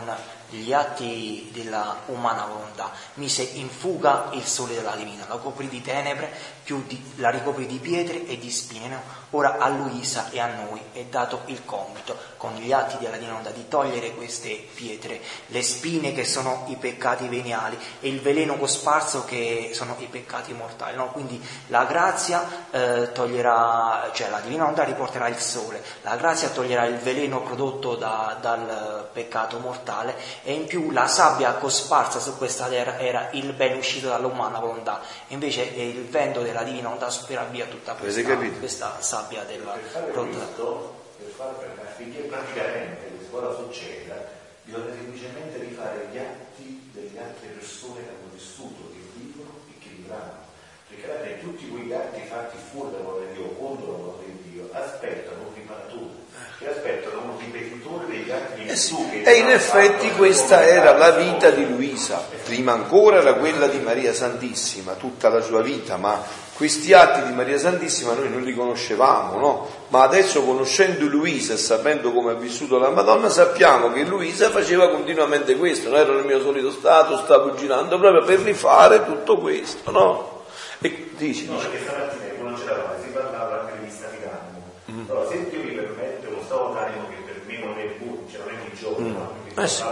[0.50, 2.92] gli atti della umana volontà.
[3.16, 6.32] Mise in fuga il sole della divina, la coprì di tenebre,
[6.68, 8.90] più di- la ricoprì di pietre e di spine.
[8.90, 9.02] no?
[9.32, 13.52] Ora a Luisa e a noi è dato il compito, con gli atti della volontà,
[13.52, 19.24] di togliere queste pietre, le spine che sono i peccati veniali e il veleno cosparso
[19.24, 20.98] che sono i peccati mortali.
[20.98, 21.12] no?
[21.12, 26.84] Quindi la grazia eh, toglierà, cioè la divina volontà riporterà il sole, la grazia toglierà
[26.86, 32.68] il veleno prodotto da- dal peccato mortale e in più la sabbia cosparsa su questa
[32.68, 37.66] terra era il bene uscito dall'umana volontà, invece il vento della divina volontà spera via
[37.66, 44.16] tutta questa, questa sabbia della questo, per fare per- affinché praticamente questa cosa succeda,
[44.64, 49.90] bisogna semplicemente rifare gli atti delle altre persone che hanno vissuto, che vivono e che
[49.96, 50.46] vivranno.
[50.90, 54.70] Perché tutti quegli atti fatti fuori da volontà di Dio, contro la volontà di Dio,
[54.72, 56.14] aspettano un riparatore,
[56.60, 59.10] che aspettano un ripetitore degli atti di Eh sì, Gesù.
[59.10, 63.80] che E in effetti questa era la vita di Luisa, prima ancora era quella di
[63.80, 66.24] Maria Santissima, tutta la sua vita, ma
[66.58, 69.68] questi atti di Maria Santissima noi non li conoscevamo, no?
[69.90, 74.90] Ma adesso conoscendo Luisa e sapendo come ha vissuto la Madonna sappiamo che Luisa faceva
[74.90, 79.92] continuamente questo, non era nel mio solito stato, stavo girando proprio per rifare tutto questo,
[79.92, 80.46] no?
[80.80, 84.66] E dici, No, dici, perché stamattina che non c'eravamo, si parlava anche degli stati d'animo.
[84.92, 85.10] Mm.
[85.10, 88.40] Allora, se Dio mi permette uno stato d'animo che per me non è buono, cioè
[88.40, 89.84] non è di giorno, ma che Eh sì.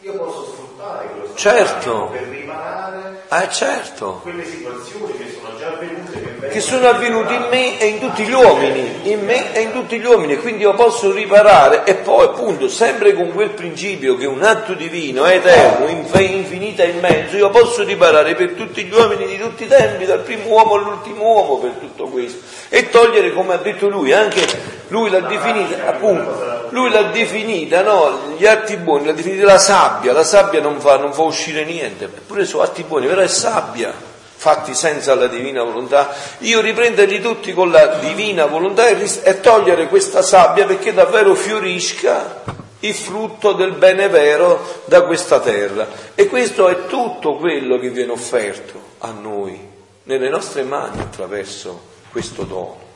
[0.00, 0.54] io posso
[0.98, 2.08] quello stato Certo.
[2.12, 7.46] per riparare ah certo, quelle situazioni che sono già avvenute che, che sono avvenuti in
[7.48, 10.74] me e in tutti gli uomini, in me e in tutti gli uomini, quindi io
[10.74, 15.86] posso riparare e poi appunto sempre con quel principio che un atto divino è eterno,
[15.86, 20.06] inf- infinita in mezzo, io posso riparare per tutti gli uomini di tutti i tempi,
[20.06, 22.40] dal primo uomo all'ultimo uomo per tutto questo.
[22.68, 24.44] E togliere come ha detto lui, anche
[24.88, 28.34] lui l'ha definita, appunto, lui l'ha definita, no?
[28.36, 32.04] Gli atti buoni, l'ha definita la sabbia, la sabbia non fa, non fa uscire niente,
[32.04, 34.08] eppure sono atti buoni, però è sabbia
[34.40, 39.38] fatti senza la divina volontà, io riprenderli tutti con la divina volontà e, ris- e
[39.38, 42.42] togliere questa sabbia perché davvero fiorisca
[42.80, 45.86] il frutto del bene vero da questa terra.
[46.14, 49.60] E questo è tutto quello che viene offerto a noi,
[50.04, 52.89] nelle nostre mani attraverso questo dono.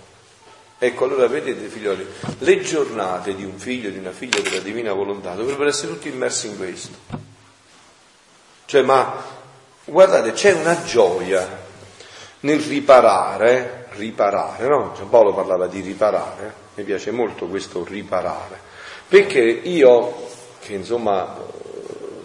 [0.79, 2.07] Ecco, allora vedete figlioli,
[2.39, 6.09] le giornate di un figlio e di una figlia della divina volontà dovrebbero essere tutti
[6.09, 6.97] immersi in questo.
[8.67, 9.23] Cioè, ma
[9.85, 11.63] guardate, c'è una gioia
[12.41, 14.93] nel riparare, riparare, no?
[14.97, 18.59] Gian Paolo parlava di riparare, mi piace molto questo riparare,
[19.09, 20.27] perché io,
[20.61, 21.37] che insomma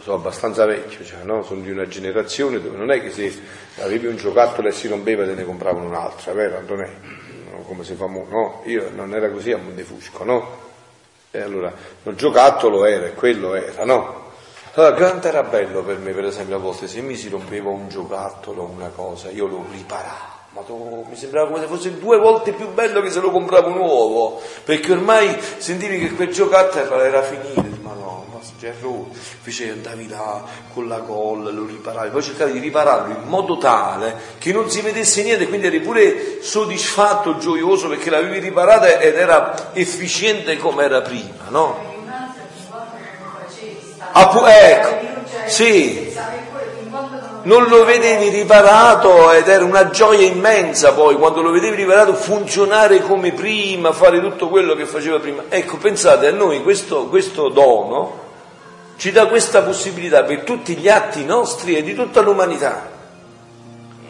[0.01, 1.43] sono abbastanza vecchio, cioè, no?
[1.43, 3.41] sono di una generazione dove non è che se
[3.77, 6.89] avevi un giocattolo e si rompeva te ne compravano un altro, vero Antonè?
[7.69, 8.25] Come si fa mo?
[8.27, 10.57] No, io non era così a Montefusco, no?
[11.29, 14.31] E allora, il giocattolo era e quello era, no?
[14.73, 17.87] Allora, quanto era bello per me, per esempio, a volte se mi si rompeva un
[17.87, 20.37] giocattolo o una cosa, io lo riparavo.
[20.53, 23.69] Ma tu- mi sembrava come se fosse due volte più bello che se lo compravo
[23.69, 27.78] nuovo, perché ormai sentivi che quel giocattolo era finito.
[28.39, 32.53] Ma no, ma passaggio errore, invece andavi là con la colla, lo riparavi, poi cercavi
[32.53, 37.89] di ripararlo in modo tale che non si vedesse niente, quindi eri pure soddisfatto, gioioso
[37.89, 41.87] perché l'avevi riparata ed era efficiente come era prima, no?
[44.11, 46.17] Appu- ecco, sì,
[47.43, 53.01] non lo vedevi riparato ed era una gioia immensa poi quando lo vedevi riparato funzionare
[53.01, 55.43] come prima, fare tutto quello che faceva prima.
[55.47, 58.27] Ecco, pensate a noi questo, questo dono
[58.99, 62.97] ci dà questa possibilità per tutti gli atti nostri e di tutta l'umanità.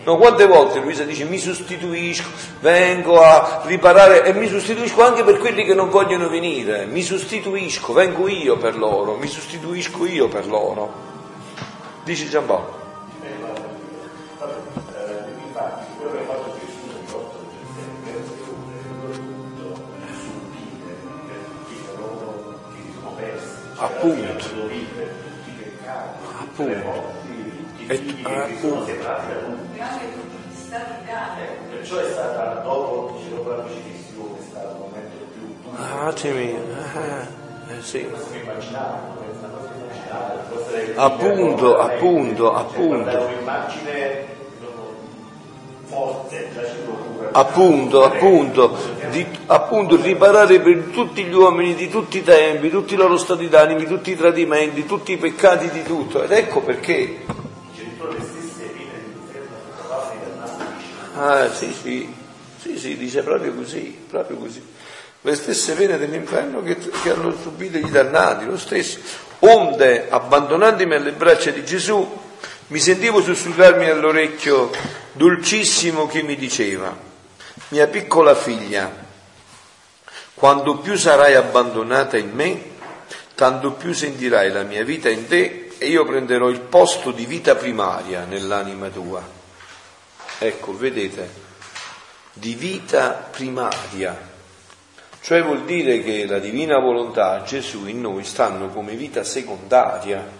[0.03, 2.27] No, quante volte Luisa dice mi sostituisco,
[2.61, 7.93] vengo a riparare e mi sostituisco anche per quelli che non vogliono venire, mi sostituisco,
[7.93, 10.91] vengo io per loro, mi sostituisco io per loro.
[12.03, 12.77] Dice Giampaolo.
[23.79, 24.45] Appunto.
[26.39, 27.17] Appunto.
[27.87, 28.91] E, appunto.
[31.69, 37.81] Perciò è stata dopo dopo la crocifissione è stato il momento più attimi eh, eh,
[37.81, 38.07] sì.
[40.95, 43.27] appunto appunto appunto
[47.31, 48.77] appunto appunto
[49.09, 53.47] di, appunto riparare per tutti gli uomini di tutti i tempi, tutti i loro stati
[53.47, 56.23] d'animi, tutti i tradimenti, tutti i peccati di tutto.
[56.23, 57.25] Ed ecco perché.
[61.15, 62.13] Ah, sì, sì,
[62.61, 64.63] sì, sì, dice proprio così, proprio così.
[65.21, 68.99] Le stesse pene dell'inferno che, che hanno subito i dannati, lo stesso.
[69.39, 72.07] Onde, abbandonandomi alle braccia di Gesù,
[72.69, 74.69] mi sentivo sussurrarmi all'orecchio
[75.13, 76.95] dolcissimo che mi diceva,
[77.69, 79.07] mia piccola figlia,
[80.35, 82.61] quando più sarai abbandonata in me,
[83.33, 87.55] tanto più sentirai la mia vita in te e io prenderò il posto di vita
[87.55, 89.27] primaria nell'anima tua.
[90.37, 91.27] Ecco, vedete,
[92.33, 94.27] di vita primaria.
[95.21, 100.38] Cioè vuol dire che la divina volontà, Gesù in noi, stanno come vita secondaria,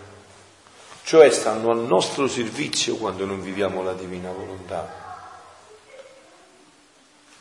[1.09, 5.25] cioè stanno al nostro servizio quando non viviamo la divina volontà.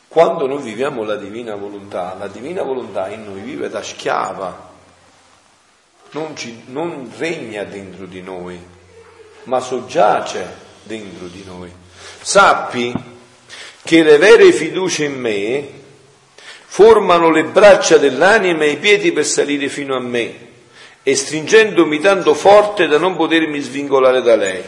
[0.07, 4.71] Quando noi viviamo la divina volontà, la divina volontà in noi vive da schiava,
[6.13, 8.59] non, ci, non regna dentro di noi,
[9.43, 10.47] ma soggiace
[10.81, 11.71] dentro di noi.
[12.21, 12.91] Sappi
[13.83, 15.69] che le vere fiducie in me
[16.65, 20.47] formano le braccia dell'anima e i piedi per salire fino a me
[21.03, 24.63] e stringendomi tanto forte da non potermi svincolare da lei.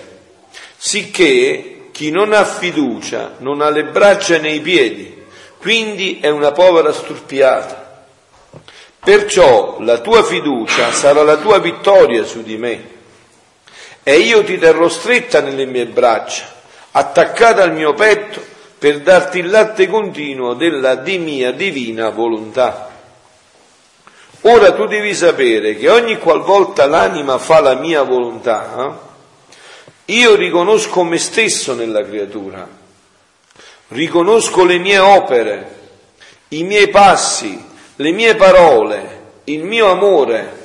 [0.77, 5.19] Sicché chi non ha fiducia non ha le braccia nei piedi
[5.61, 8.07] quindi è una povera sturpiata.
[8.99, 12.89] Perciò la tua fiducia sarà la tua vittoria su di me
[14.01, 16.45] e io ti terrò stretta nelle mie braccia,
[16.91, 18.43] attaccata al mio petto
[18.79, 22.90] per darti il latte continuo della di mia divina volontà.
[24.41, 28.99] Ora tu devi sapere che ogni qualvolta l'anima fa la mia volontà,
[30.05, 32.79] io riconosco me stesso nella creatura
[33.91, 35.79] riconosco le mie opere,
[36.49, 37.61] i miei passi,
[37.95, 40.59] le mie parole, il mio amore.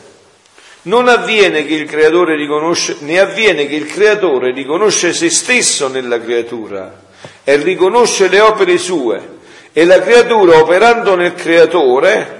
[0.82, 6.20] Non avviene che il creatore riconosce, né avviene che il creatore riconosce se stesso nella
[6.20, 7.02] creatura
[7.42, 9.34] e riconosce le opere sue
[9.72, 12.35] e la creatura operando nel creatore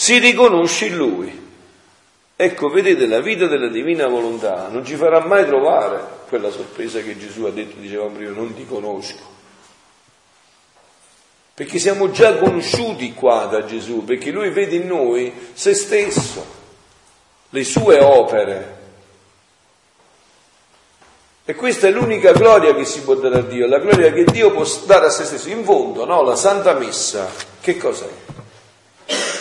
[0.00, 1.48] si riconosce in lui.
[2.34, 7.18] Ecco, vedete, la vita della divina volontà non ci farà mai trovare quella sorpresa che
[7.18, 9.28] Gesù ha detto, dicevamo prima, non ti conosco
[11.52, 16.42] perché siamo già conosciuti qua da Gesù, perché Lui vede in noi se stesso,
[17.50, 18.78] le sue opere.
[21.44, 24.52] E questa è l'unica gloria che si può dare a Dio, la gloria che Dio
[24.52, 25.50] può dare a se stesso.
[25.50, 28.08] In fondo, no, la Santa Messa, che cos'è?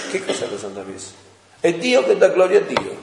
[0.10, 1.12] Che cos'è la Santa Messa?
[1.60, 2.98] È Dio che dà gloria a Dio.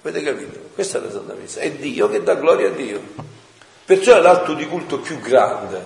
[0.00, 0.58] Avete capito?
[0.72, 3.02] Questa è la Santa Messa, è Dio che dà gloria a Dio.
[3.84, 5.84] Perciò è l'atto di culto più grande,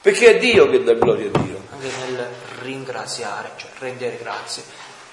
[0.00, 1.62] perché è Dio che dà gloria a Dio.
[1.72, 2.26] Anche nel
[2.62, 4.64] ringraziare, cioè rendere grazie,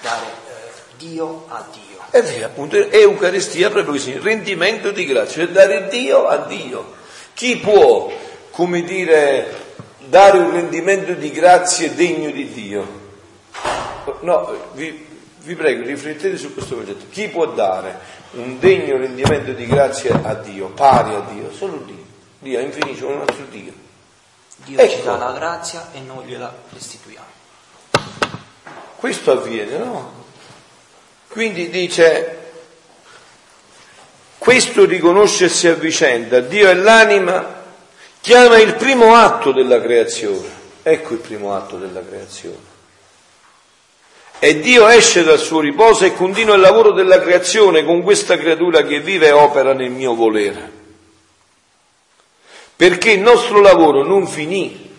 [0.01, 1.99] dare eh, Dio a Dio.
[2.09, 6.93] Eh sì, appunto, Eucaristia proprio così, rendimento di grazie, cioè dare Dio a Dio.
[7.35, 8.11] Chi può,
[8.49, 9.55] come dire,
[9.99, 13.00] dare un rendimento di grazie degno di Dio?
[14.21, 15.07] No, vi,
[15.39, 17.05] vi prego, riflettete su questo concetto.
[17.09, 17.99] Chi può dare
[18.31, 21.51] un degno rendimento di grazie a Dio, pari a Dio?
[21.51, 22.05] Solo Dio.
[22.39, 23.73] Dio è infinito, un altro Dio.
[24.57, 24.91] Dio ecco.
[24.91, 27.39] ci dà la grazia e noi gliela restituiamo.
[28.95, 30.13] Questo avviene, no?
[31.27, 32.37] Quindi dice,
[34.37, 37.61] Questo riconoscersi a vicenda, Dio e l'anima,
[38.21, 40.47] chiama il primo atto della creazione.
[40.83, 42.70] Ecco il primo atto della creazione.
[44.43, 48.81] E Dio esce dal suo riposo e continua il lavoro della creazione con questa creatura
[48.81, 50.71] che vive e opera nel mio volere.
[52.75, 54.95] Perché il nostro lavoro non finì,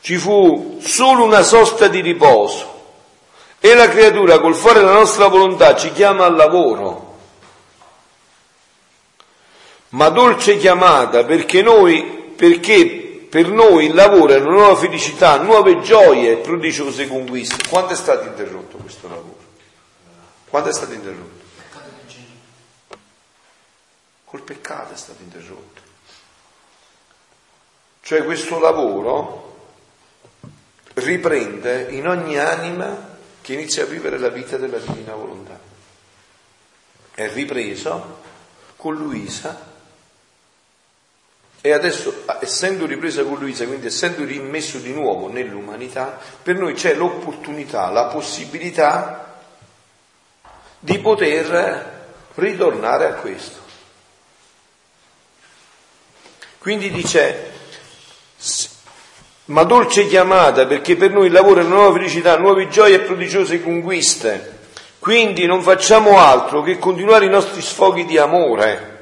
[0.00, 2.82] ci fu solo una sosta di riposo.
[3.60, 7.18] E la creatura col fare la nostra volontà ci chiama al lavoro.
[9.90, 12.02] Ma dolce chiamata perché noi,
[12.34, 12.95] perché
[13.28, 17.68] per noi il lavoro è una nuova felicità, nuove gioie e prodigiose conquiste.
[17.68, 19.38] Quando è stato interrotto questo lavoro?
[20.48, 21.44] Quando è stato interrotto?
[24.24, 25.80] Col peccato è stato interrotto.
[28.02, 29.56] Cioè questo lavoro
[30.94, 35.58] riprende in ogni anima che inizia a vivere la vita della divina volontà.
[37.12, 38.22] È ripreso
[38.76, 39.74] con Luisa
[41.66, 46.94] e adesso, essendo ripresa con Luisa, quindi essendo rimesso di nuovo nell'umanità, per noi c'è
[46.94, 49.40] l'opportunità, la possibilità
[50.78, 52.04] di poter
[52.36, 53.58] ritornare a questo.
[56.58, 57.52] Quindi dice,
[59.46, 63.00] ma dolce chiamata perché per noi il lavoro è una nuova felicità, nuove gioie e
[63.00, 64.58] prodigiose conquiste.
[65.00, 68.94] Quindi non facciamo altro che continuare i nostri sfoghi di amore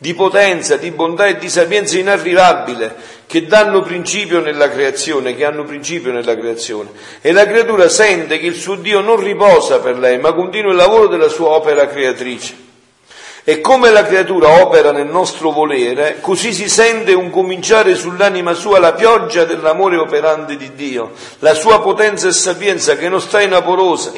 [0.00, 2.94] di potenza, di bontà e di sapienza inarrivabile
[3.26, 6.90] che danno principio nella creazione, che hanno principio nella creazione.
[7.20, 10.76] E la creatura sente che il suo Dio non riposa per lei, ma continua il
[10.76, 12.66] lavoro della sua opera creatrice.
[13.42, 18.78] E come la creatura opera nel nostro volere, così si sente un cominciare sull'anima sua
[18.78, 24.14] la pioggia dell'amore operante di Dio, la sua potenza e sapienza che non sta inoperosa,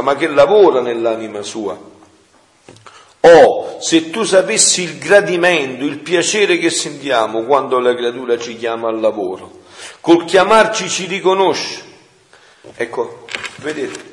[0.00, 1.92] ma che lavora nell'anima sua.
[3.26, 8.88] Oh, se tu sapessi il gradimento, il piacere che sentiamo quando la creatura ci chiama
[8.88, 9.62] al lavoro,
[10.00, 11.82] col chiamarci ci riconosce.
[12.76, 13.24] Ecco,
[13.56, 14.12] vedete,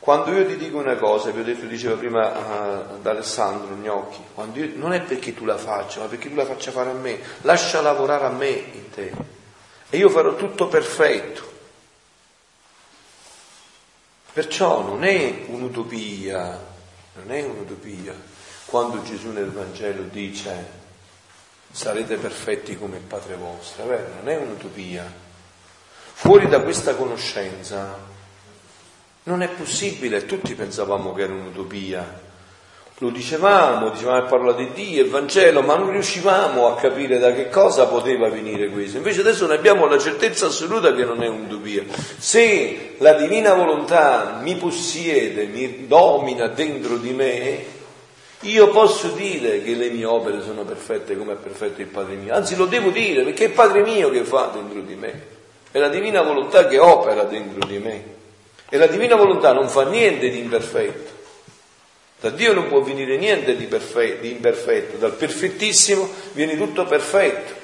[0.00, 4.20] quando io ti dico una cosa, vi ho detto, diceva prima ad Alessandro Gnocchi,
[4.54, 7.20] io, non è perché tu la faccia, ma perché tu la faccia fare a me,
[7.42, 9.12] lascia lavorare a me in te
[9.88, 11.46] e io farò tutto perfetto.
[14.32, 16.60] Perciò non è un'utopia,
[17.14, 18.36] non è un'utopia
[18.68, 20.76] quando Gesù nel Vangelo dice
[21.70, 25.26] sarete perfetti come il Padre vostro, Beh, non è un'utopia.
[26.12, 27.96] Fuori da questa conoscenza
[29.24, 32.26] non è possibile, tutti pensavamo che era un'utopia.
[33.00, 37.32] Lo dicevamo, dicevamo che parola di Dio, il Vangelo, ma non riuscivamo a capire da
[37.32, 38.96] che cosa poteva venire questo.
[38.96, 41.84] Invece adesso ne abbiamo la certezza assoluta che non è un'utopia.
[42.18, 47.76] Se la divina volontà mi possiede, mi domina dentro di me,
[48.42, 52.34] io posso dire che le mie opere sono perfette come è perfetto il Padre mio,
[52.34, 55.26] anzi lo devo dire perché è il Padre mio che fa dentro di me,
[55.70, 58.16] è la divina volontà che opera dentro di me
[58.68, 61.16] e la divina volontà non fa niente di imperfetto.
[62.20, 67.54] Da Dio non può venire niente di, perfetto, di imperfetto, dal perfettissimo viene tutto perfetto.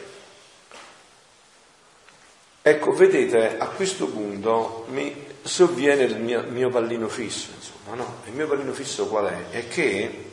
[2.63, 8.23] Ecco, vedete, a questo punto mi sovviene il mio, mio pallino fisso, insomma, no?
[8.27, 9.51] Il mio pallino fisso qual è?
[9.51, 10.33] È che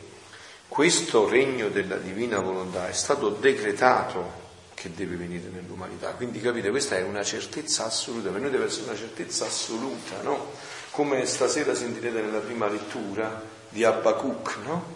[0.72, 4.40] questo regno della divina volontà è stato decretato
[4.72, 6.12] che deve venire nell'umanità.
[6.12, 10.52] Quindi capite, questa è una certezza assoluta, per noi deve essere una certezza assoluta, no?
[10.88, 14.94] Come stasera sentirete nella prima lettura di Abacuc, no?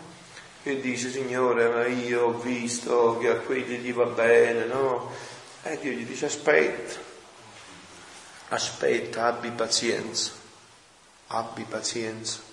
[0.63, 5.13] Che dice, Signore, ma io ho visto che a quelli gli va bene, no?
[5.63, 6.99] E Dio gli dice, aspetta,
[8.49, 10.31] aspetta, abbi pazienza,
[11.27, 12.46] abbi pazienza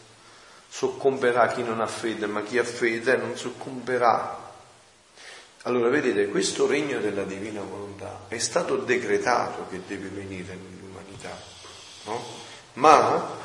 [0.74, 4.54] soccomberà chi non ha fede, ma chi ha fede non soccomberà.
[5.64, 11.38] Allora vedete, questo regno della divina volontà è stato decretato che deve venire nell'umanità,
[12.06, 12.24] no?
[12.74, 13.38] Ma,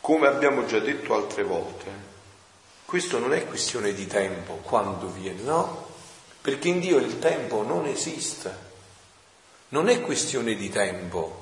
[0.00, 1.90] come abbiamo già detto altre volte,
[2.86, 5.88] questo non è questione di tempo, quando viene, no?
[6.40, 8.50] Perché in Dio il tempo non esiste,
[9.68, 11.41] non è questione di tempo,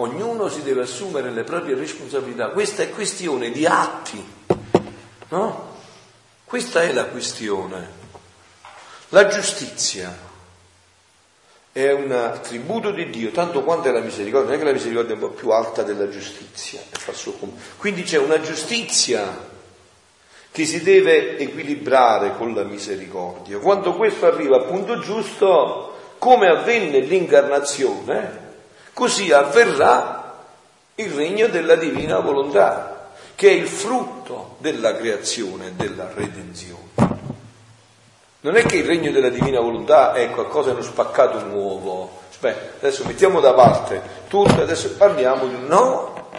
[0.00, 2.48] ognuno si deve assumere le proprie responsabilità.
[2.48, 4.24] Questa è questione di atti,
[5.28, 5.76] no?
[6.44, 7.96] Questa è la questione.
[9.10, 10.26] La giustizia
[11.72, 15.14] è un attributo di Dio, tanto quanto è la misericordia, non è che la misericordia
[15.14, 16.80] è un po' più alta della giustizia,
[17.76, 19.46] quindi c'è una giustizia
[20.50, 23.58] che si deve equilibrare con la misericordia.
[23.58, 28.47] Quando questo arriva al punto giusto, come avvenne l'incarnazione,
[28.98, 30.34] così avverrà
[30.96, 36.82] il regno della divina volontà, che è il frutto della creazione della redenzione.
[38.40, 42.22] Non è che il regno della divina volontà è qualcosa, uno spaccato nuovo.
[42.28, 45.54] Aspetta, adesso mettiamo da parte tutto, adesso parliamo di...
[45.64, 46.30] No,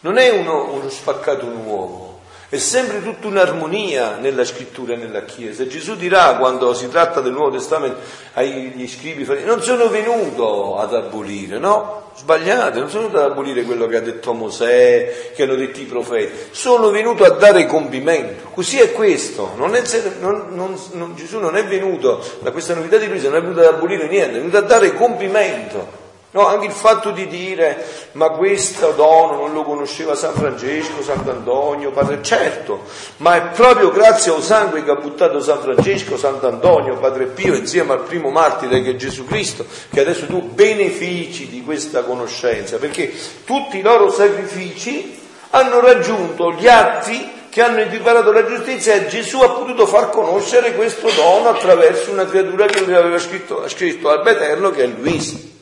[0.00, 2.05] non è uno, uno spaccato nuovo.
[2.48, 5.66] È sempre tutta un'armonia nella scrittura e nella Chiesa.
[5.66, 7.98] Gesù dirà quando si tratta del Nuovo Testamento
[8.34, 12.12] agli scribi, non sono venuto ad abolire, no?
[12.14, 15.86] Sbagliate, non sono venuto ad abolire quello che ha detto Mosè, che hanno detto i
[15.86, 18.50] profeti, sono venuto a dare compimento.
[18.54, 19.82] Così è questo, non è,
[20.20, 20.46] non,
[20.92, 24.06] non, Gesù non è venuto da questa novità di presa, non è venuto ad abolire
[24.06, 26.04] niente, è venuto a dare compimento.
[26.36, 27.82] No, anche il fatto di dire
[28.12, 32.82] ma questo dono non lo conosceva San Francesco, Sant'Antonio, Padre, certo,
[33.18, 37.94] ma è proprio grazie al sangue che ha buttato San Francesco, Sant'Antonio, Padre Pio insieme
[37.94, 43.14] al primo martire che è Gesù Cristo, che adesso tu benefici di questa conoscenza, perché
[43.46, 45.18] tutti i loro sacrifici
[45.52, 50.74] hanno raggiunto gli atti che hanno equiparato la giustizia e Gesù ha potuto far conoscere
[50.74, 55.54] questo dono attraverso una creatura che lui aveva scritto, scritto al Eterno che è Luisa.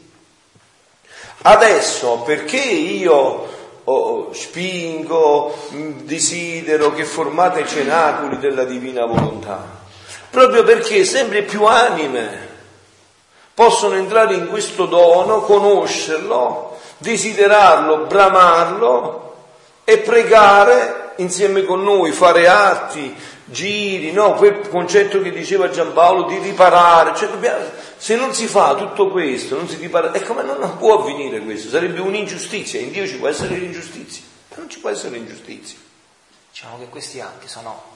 [1.47, 3.49] Adesso perché io
[3.85, 9.63] oh, spingo, mm, desidero che formate cenacoli della divina volontà?
[10.31, 12.49] Proprio perché sempre più anime
[13.53, 19.35] possono entrare in questo dono, conoscerlo, desiderarlo, bramarlo
[19.85, 23.15] e pregare insieme con noi, fare atti,
[23.45, 24.33] giri, no?
[24.33, 27.65] quel concetto che diceva Giampaolo di riparare, cioè dobbiamo,
[27.97, 31.69] se non si fa tutto questo, non si ripara, e come non, può avvenire questo?
[31.69, 34.23] Sarebbe un'ingiustizia, in Dio ci può essere l'ingiustizia,
[34.57, 35.79] non ci può essere l'ingiustizia.
[36.51, 37.93] Diciamo che questi atti sono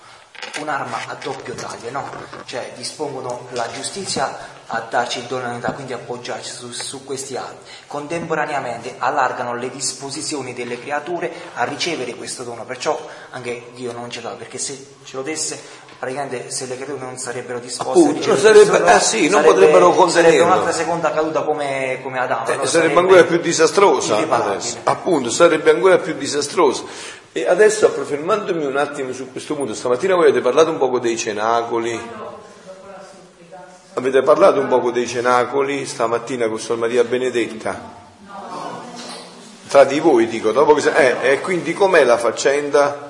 [0.61, 2.11] un'arma a doppio taglio, no?
[2.45, 7.71] Cioè dispongono la giustizia a darci dell'unità, quindi appoggiarci su, su, questi atti.
[7.87, 14.21] Contemporaneamente allargano le disposizioni delle creature a ricevere questo dono, perciò anche Dio non ce
[14.21, 15.61] l'ha, perché se ce lo desse,
[15.99, 19.91] praticamente se le creature non sarebbero disposte Appunto, a sarebbe, eh sì, non sarebbe, potrebbero
[19.91, 20.31] contenerlo.
[20.31, 22.47] Sarebbe un'altra seconda caduta come, come Adamo.
[22.47, 22.67] Eh, no?
[22.67, 24.17] sarebbe, sarebbe ancora più disastrosa.
[24.85, 26.85] Appunto, sarebbe ancora più disastrosa.
[27.33, 31.17] E adesso approfondandomi un attimo su questo punto, stamattina voi avete parlato un poco dei
[31.17, 32.01] cenacoli.
[33.95, 37.97] Avete parlato un poco dei cenacoli stamattina con Sor Maria Benedetta?
[39.69, 40.93] Tra di voi dico, dopo che...
[40.95, 43.08] Eh, e quindi com'è la faccenda?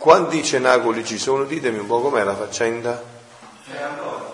[0.00, 1.44] Quanti cenacoli ci sono?
[1.44, 3.04] Ditemi un po' com'è la faccenda.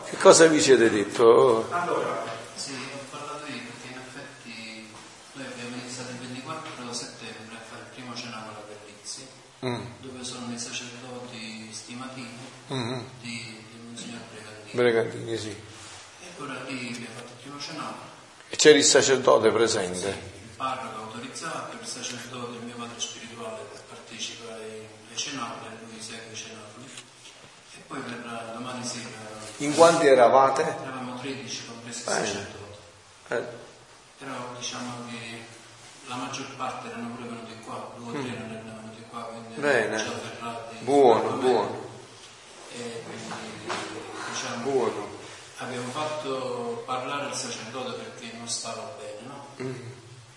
[0.09, 1.67] Che cosa vi siete detto?
[1.71, 2.23] Allora,
[2.55, 4.89] sì, ho parlato io perché in effetti
[5.33, 9.27] noi abbiamo iniziato il 24 settembre a fare il primo cenacolo a Bellizzi,
[9.67, 9.85] mm.
[10.03, 12.39] dove sono i sacerdoti stimativi
[12.73, 13.01] mm-hmm.
[13.21, 14.71] di, di Monsignor Bregantini.
[14.71, 15.49] Bregantini, sì.
[15.51, 18.11] E ora lì abbiamo fatto il primo cenacolo.
[18.51, 19.99] E c'era il sacerdote presente?
[19.99, 23.67] Sì, il parroco autorizzato, il sacerdote, il mio padre spirituale
[25.17, 26.85] ai cenacoli, lui segue i cenacoli.
[27.75, 29.09] E poi verrà domani sera
[29.59, 30.62] in quanti eravate?
[30.62, 32.79] Eravamo 13 compresi sacerdoti.
[33.29, 33.43] Eh.
[34.19, 35.45] Però diciamo che
[36.07, 38.39] la maggior parte erano pure venuti qua, due o tre mm.
[38.39, 40.05] non erano venuti qua, quindi Bene.
[40.81, 41.85] buono, buono.
[42.73, 43.73] E quindi
[44.31, 45.09] diciamo buono.
[45.59, 49.47] abbiamo fatto parlare il sacerdote perché non stava bene, no?
[49.62, 49.95] Mm.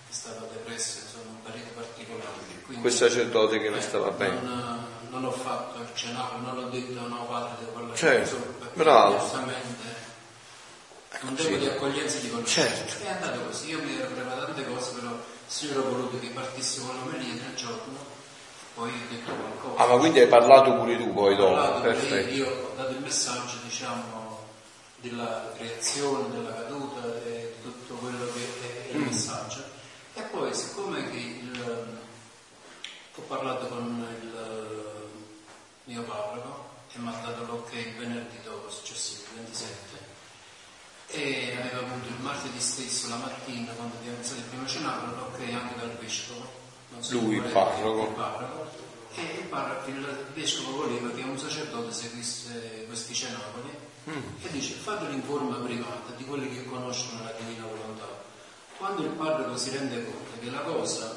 [0.09, 2.31] Stava depresso, insomma, un periodo particolare.
[2.65, 4.41] Quindi Quel sacerdote che non stava eh, bene.
[4.41, 8.37] Non, non ho fatto il cenacolo, non l'ho detto no padre parlare certo,
[8.73, 9.17] bravo.
[9.17, 10.07] giustamente
[11.21, 12.85] un tempo di accoglienza e di conoscenza.
[12.85, 13.03] Certo.
[13.03, 16.27] È andato così, io mi ero preparato tante cose, però il Signore ha voluto che
[16.27, 17.97] partissi con l'omelia nel giorno,
[18.73, 19.83] poi ho detto qualcosa.
[19.83, 21.81] Ah, ma quindi hai parlato pure tu poi dopo?
[21.81, 22.33] Perfetto.
[22.33, 24.47] Io ho dato il messaggio, diciamo,
[24.97, 29.05] della creazione, della caduta e di tutto quello che è il mm.
[29.05, 29.48] messaggio.
[30.49, 31.99] Poi, siccome che il,
[33.15, 35.11] ho parlato con il
[35.83, 39.97] mio parroco e mi ha dato l'ok il venerdì dopo, successivo, il 27,
[41.09, 45.39] e aveva avuto il martedì stesso, la mattina, quando abbiamo iniziato il primo cenacolo, l'ok
[45.53, 46.49] anche dal vescovo.
[46.97, 48.07] So Lui, il parroco.
[48.07, 48.87] il parroco.
[49.13, 53.69] E il, parroco, il vescovo voleva che un sacerdote seguisse questi cenacoli
[54.09, 54.21] mm.
[54.41, 58.18] e dice fate l'informa privata di quelli che conoscono la divina volontà.
[58.79, 61.13] Quando il parroco si rende conto che la cosa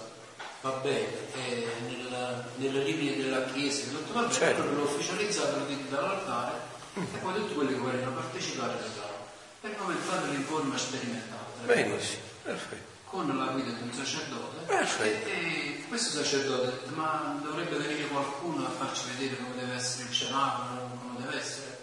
[0.62, 4.64] va bene, è nella, nelle linee della Chiesa, tutto va bene, certo.
[4.64, 6.58] l'ho ufficializzato, lo dite dall'altare
[6.94, 9.30] e poi tutti quelli che vogliono partecipare vedranno.
[9.60, 11.62] Per come fate l'informa sperimentata.
[11.64, 12.90] Benissimo, perfetto.
[13.04, 14.64] Con la guida di un sacerdote.
[14.66, 15.28] Perfetto.
[15.28, 20.98] E, questo sacerdote ma dovrebbe venire qualcuno a farci vedere come deve essere il cenacolo,
[21.00, 21.78] come deve essere.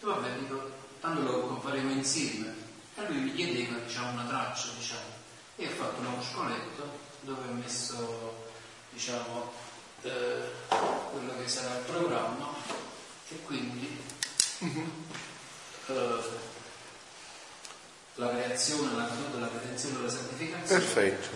[0.00, 0.70] E vabbè, dico,
[1.02, 2.61] tanto lo faremo insieme.
[2.94, 5.20] E lui mi chiedeva, diciamo, una traccia, diciamo.
[5.56, 8.34] E ho fatto uno scoletto dove ho messo
[8.90, 9.52] diciamo,
[10.02, 12.48] eh, quello che sarà il programma
[13.28, 13.98] e quindi
[14.58, 16.20] eh,
[18.16, 20.80] la creazione, la caduta, la redenzione e la santificazione.
[20.82, 21.28] Perfetto.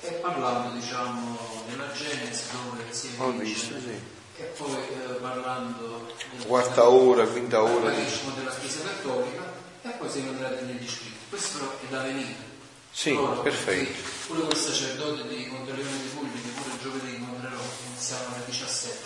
[0.00, 1.38] E parlando diciamo
[1.68, 4.00] della Genesi dove si è Ho visto, sì.
[4.38, 7.90] e poi eh, parlando della- Quarta ora, quinta ora.
[7.90, 9.51] della Chiesa Cattolica
[9.82, 11.16] e poi siamo entrati negli scritti.
[11.28, 12.50] Questo però è da venire.
[12.92, 14.00] Sì, Ora, perfetto.
[14.26, 17.56] Pure quel sacerdote di Monteleone di Puglia, che pure giovedì incontrerò,
[17.88, 18.98] iniziamo alle 17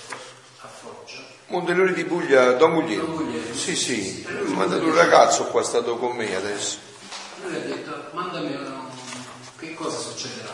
[0.62, 1.22] a Foggia.
[1.48, 3.04] Mondelori di Puglia, Don Guglielmo.
[3.04, 3.54] Don Guglielmo.
[3.54, 6.78] Sì, sì, mi ha mandato un ragazzo qua, è stato con me adesso.
[7.44, 8.74] Lui ha detto, mandami un-
[9.58, 10.52] che cosa succederà.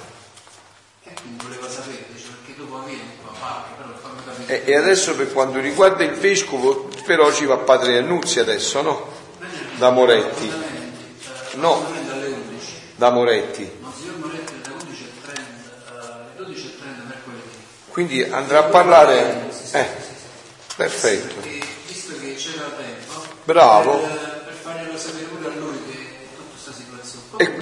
[1.04, 4.64] E quindi voleva sapere, dice, perché dopo vieni qua parli, però fammi capire.
[4.64, 9.11] E, e adesso per quanto riguarda il vescovo, però ci va Padre Annunzi adesso, no?
[9.76, 10.48] Da Moretti.
[10.48, 11.74] Eh, No.
[11.74, 12.72] appuntamenti alle 11.
[12.96, 13.70] Da Moretti.
[13.80, 17.48] Monsignor Moretti alle 11.30, alle 12.30 mercoledì.
[17.88, 19.50] Quindi andrà a parlare...
[19.72, 19.86] Eh,
[20.76, 21.40] perfetto.
[21.86, 23.98] Visto che c'era tempo, Bravo.
[23.98, 27.58] Per, farglielo sapere pure a lui che tutta questa situazione.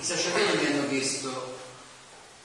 [0.00, 1.52] I sacerdoti mi hanno chiesto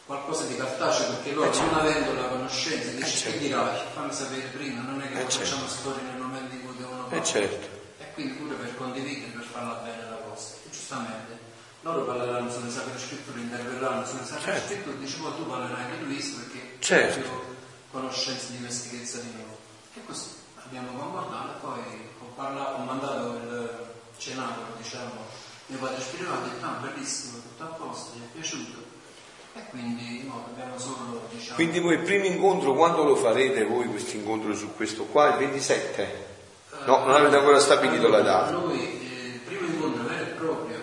[0.06, 4.82] qualcosa di cartaceo perché loro non avendo la conoscenza dice che dirai, fammi sapere prima,
[4.82, 5.46] non è che Eh, lo certo.
[5.46, 7.26] facciamo storie nel momento in cui devono Eh parlare.
[7.26, 7.78] certo.
[8.20, 10.56] Quindi pure per condividere, per farla bene la cosa.
[10.66, 11.40] E giustamente
[11.84, 14.68] loro parleranno sulle sacre scritture, interverranno sulle sacre Certo.
[14.68, 17.22] scritture, dice poi tu parlerai di Luisa perché Certo.
[17.22, 17.30] più
[17.92, 19.56] conoscenza di mestichezza di noi.
[19.94, 20.32] E così
[20.66, 25.24] abbiamo concordato e poi ho, parlato, ho mandato il cenacolo, diciamo,
[25.68, 28.84] mio padre spirituale, ha detto ah bellissimo, tutto a posto, gli è piaciuto.
[29.54, 31.56] E quindi no, abbiamo solo diciamo.
[31.56, 35.30] Quindi voi il primo incontro, quando lo farete voi questo incontro su questo qua?
[35.30, 36.29] Il 27?
[36.90, 38.50] No, non avete ancora stabilito la data.
[38.50, 40.78] Noi eh, il primo incontro vero e proprio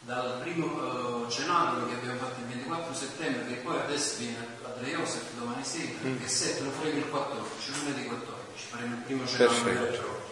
[0.00, 4.68] dal primo eh, cenacolo che abbiamo fatto il 24 settembre, che poi adesso viene a
[4.78, 6.20] Dre Joseph domani sera, Mm.
[6.20, 10.02] che 7 lo faremo il 14, lunedì 14, faremo il primo cenacolo vero e Perfetto.
[10.04, 10.24] proprio.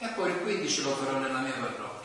[0.00, 1.96] E poi il 15 lo farò nella mia parrocchia.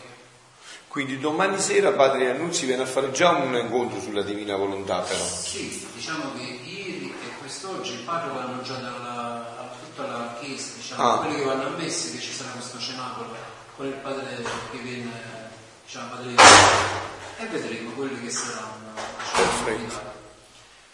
[0.87, 5.23] Quindi domani sera Padre Annunzi viene a fare già un incontro sulla Divina Volontà però.
[5.25, 9.62] Sì, diciamo che ieri e quest'oggi il padre vanno già dalla,
[9.93, 11.17] tutta la chiesa, diciamo, Ah.
[11.19, 13.29] quelli che vanno a messe che ci sarà questo cenacolo
[13.75, 15.11] con il padre che viene,
[15.85, 16.33] diciamo, padre
[17.37, 20.11] e vedremo quelli che saranno diciamo.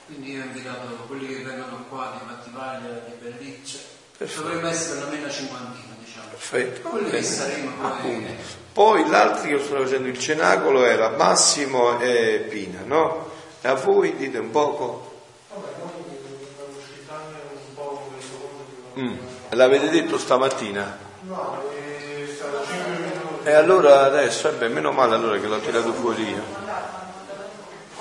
[0.05, 3.79] Quindi io ho invitato quelli che vengono qua di Battipaglia, di Bellicce,
[4.17, 4.41] Perfetto.
[4.41, 6.27] dovremmo essere almeno una cinquantina, diciamo.
[6.29, 6.89] Perfetto.
[6.89, 8.37] Quelli che saremo poi.
[8.73, 13.29] Poi l'altro che sto facendo il cenacolo era Massimo e Pina, no?
[13.61, 15.21] E a voi dite un poco?
[15.53, 17.33] Vabbè, noi abbiamo ospitati
[17.67, 19.17] un po' questo conto di Mm.
[19.49, 20.97] L'avete detto stamattina?
[21.21, 23.47] No, è stato 5 minuti.
[23.47, 26.43] E allora adesso, eh beh, meno male allora che l'ho tirato fuori io.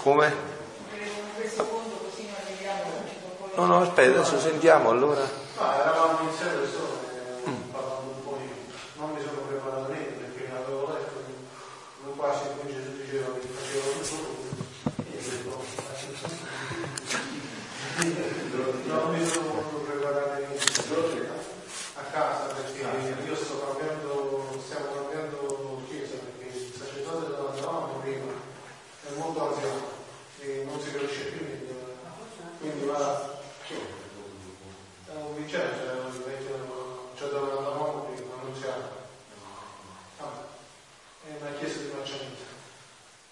[0.02, 0.46] Come?
[3.56, 5.20] No, no, aspetta, adesso sentiamo allora.
[5.20, 7.00] No, eravamo iniziati adesso
[7.44, 8.48] eh, parlando un po' di...
[8.98, 11.24] Non mi sono preparato niente perché avevo letto,
[12.04, 14.46] non quasi come Gesù diceva che faceva tutto.
[17.98, 19.78] Io Non mi sono voluto
[20.88, 21.28] niente
[21.94, 22.80] a casa perché
[23.26, 28.32] io sto cambiando, stiamo cambiando chiesa perché il sacerdote dove andavamo prima
[29.06, 29.96] è molto anziano
[30.40, 31.74] e non si capisce più niente.
[32.60, 33.36] Quindi va
[35.08, 38.84] è un Vincenzo, è un vecchio, cioè dove andavamo prima, non siamo.
[40.18, 40.40] Vabbè,
[41.24, 42.44] è una chiesa di Macianita.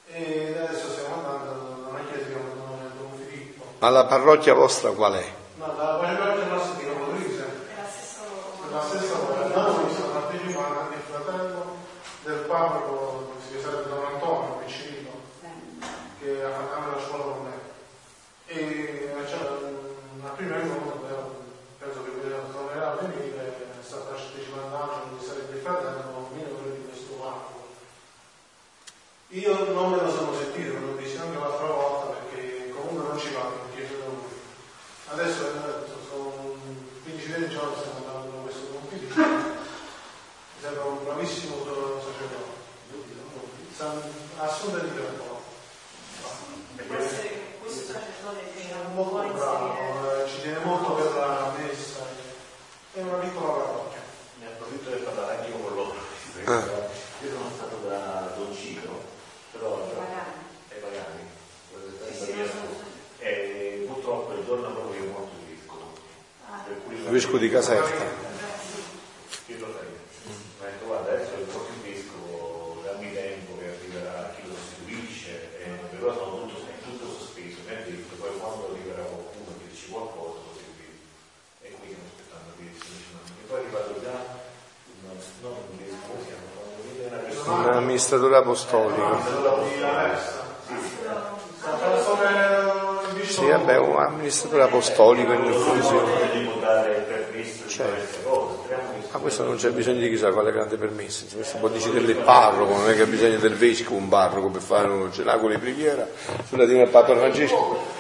[0.08, 3.64] E adesso stiamo andando da una chiesa che chiamano nel Don Filippo.
[3.78, 5.32] Ma la parrocchia vostra qual è?
[5.56, 7.44] No, dalla Pacifica nostra di Capodrise.
[8.70, 11.76] La stessa cosa, noi siamo partecipati anche il fratello
[12.24, 15.10] del parroco, che sarebbe Don Antonio, vicino,
[16.20, 17.74] che ha fatto anche la scuola con me.
[18.46, 19.40] E cioè,
[20.22, 21.42] la prima incontro,
[21.78, 22.10] penso che
[22.52, 27.66] tornerà a venire, sta partecipando anche che sarebbe il fratello, mio quello di questo parroco.
[29.28, 33.32] Io non me lo sono sentito, l'ho visto anche l'altra volta perché comunque non ci
[33.34, 34.30] vado in chiesa da lui.
[35.08, 36.54] Adesso eh, sono
[37.04, 39.14] 15-20 giorni che stiamo andando da questo compito.
[39.16, 42.54] Mi sembra un bravissimo sacerdote.
[43.76, 43.92] Sa
[44.38, 45.26] assolutamente di tempo.
[46.76, 46.84] È
[48.96, 52.00] molto bravo, eh, ci tiene molto per la messa.
[52.92, 54.00] È una piccola parrocchia.
[54.40, 55.94] Ne approfitto per parlare anche io con loro.
[57.20, 59.02] Io sono stato da Don Ciclo,
[59.52, 59.86] però
[60.70, 61.28] ai pagani.
[63.18, 65.92] E purtroppo il giorno proprio che è morto il vescovo.
[66.64, 68.04] Per cui Il vescovo di Caserta.
[69.44, 70.04] Pietro Freire.
[70.24, 74.54] Mi ha detto guarda adesso è morto il vescovo, dammi tempo che arriverà chi lo
[74.54, 77.56] sostituisce, e però sono tutto, è tutto sospeso.
[77.66, 78.76] Mi ha detto poi quando
[87.46, 89.18] un amministratore apostolico.
[93.26, 96.74] Sì, vabbè, un amministratore apostolico in diffusione.
[97.66, 98.64] Certo.
[99.10, 102.76] Ma questo non c'è bisogno di chissà quale grande permesso, questo può decidere il parroco,
[102.76, 106.06] non è che ha bisogno del vescovo un parroco per fare un cenacolo di preghiera
[106.48, 107.95] sulla divina del Papa Francesco.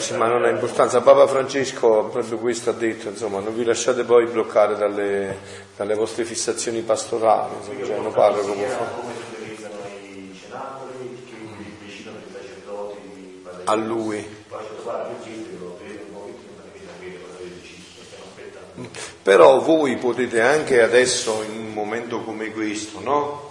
[0.00, 1.02] Sì, ma non ha importanza.
[1.02, 5.36] Papa Francesco proprio questo ha detto, insomma, non vi lasciate poi bloccare dalle,
[5.76, 9.18] dalle vostre fissazioni pastorali, insomma, cioè, un parroco può fare.
[13.64, 14.38] A lui.
[19.22, 23.49] Però voi potete anche adesso, in un momento come questo, no?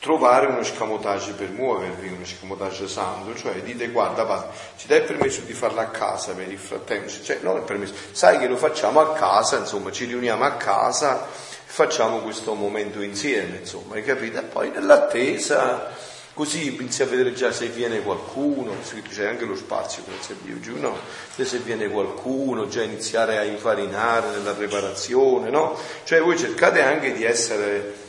[0.00, 5.40] Trovare uno scamotage per muovervi, uno scamotage santo, cioè dite guarda padre, ci dai permesso
[5.42, 9.00] di farlo a casa per il frattempo, cioè non il permesso, sai che lo facciamo
[9.00, 11.26] a casa, insomma ci riuniamo a casa
[11.70, 14.38] facciamo questo momento insieme, insomma, hai capito?
[14.38, 15.90] E poi nell'attesa,
[16.32, 18.74] così inizi a vedere già se viene qualcuno,
[19.08, 20.96] c'è anche lo spazio, grazie a Dio, giù, no?
[21.36, 25.78] Se viene qualcuno, già iniziare a infarinare nella preparazione, no?
[26.04, 28.06] Cioè voi cercate anche di essere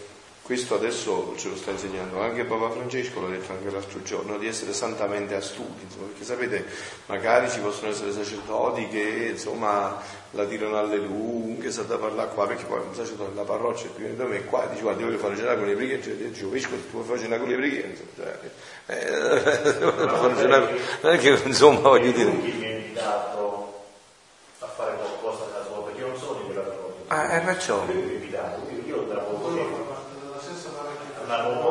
[0.49, 4.47] questo adesso ce lo sta insegnando anche Papa Francesco, l'ha detto anche l'altro giorno, di
[4.47, 6.65] essere santamente astuti, insomma, perché sapete,
[7.05, 12.47] magari ci possono essere sacerdoti che insomma la tirano alle lunghe, sa da parlare qua,
[12.47, 15.19] perché poi un sacerdote della parrocchia è più da me qua dice guarda io voglio
[15.19, 18.39] fare cenacolo di preghiera, cioè dice vescovo tu vuoi fare cenacolo di preghiera, cioè,
[18.87, 18.97] eh,
[21.01, 22.31] non è che insomma voglio dire...
[24.57, 27.15] a fare qualcosa nella sua, perché io non sono di quella parrocchia.
[27.15, 27.85] Ah, eh, perciò.
[27.85, 29.29] Lui mi ha invitato, io lo trovo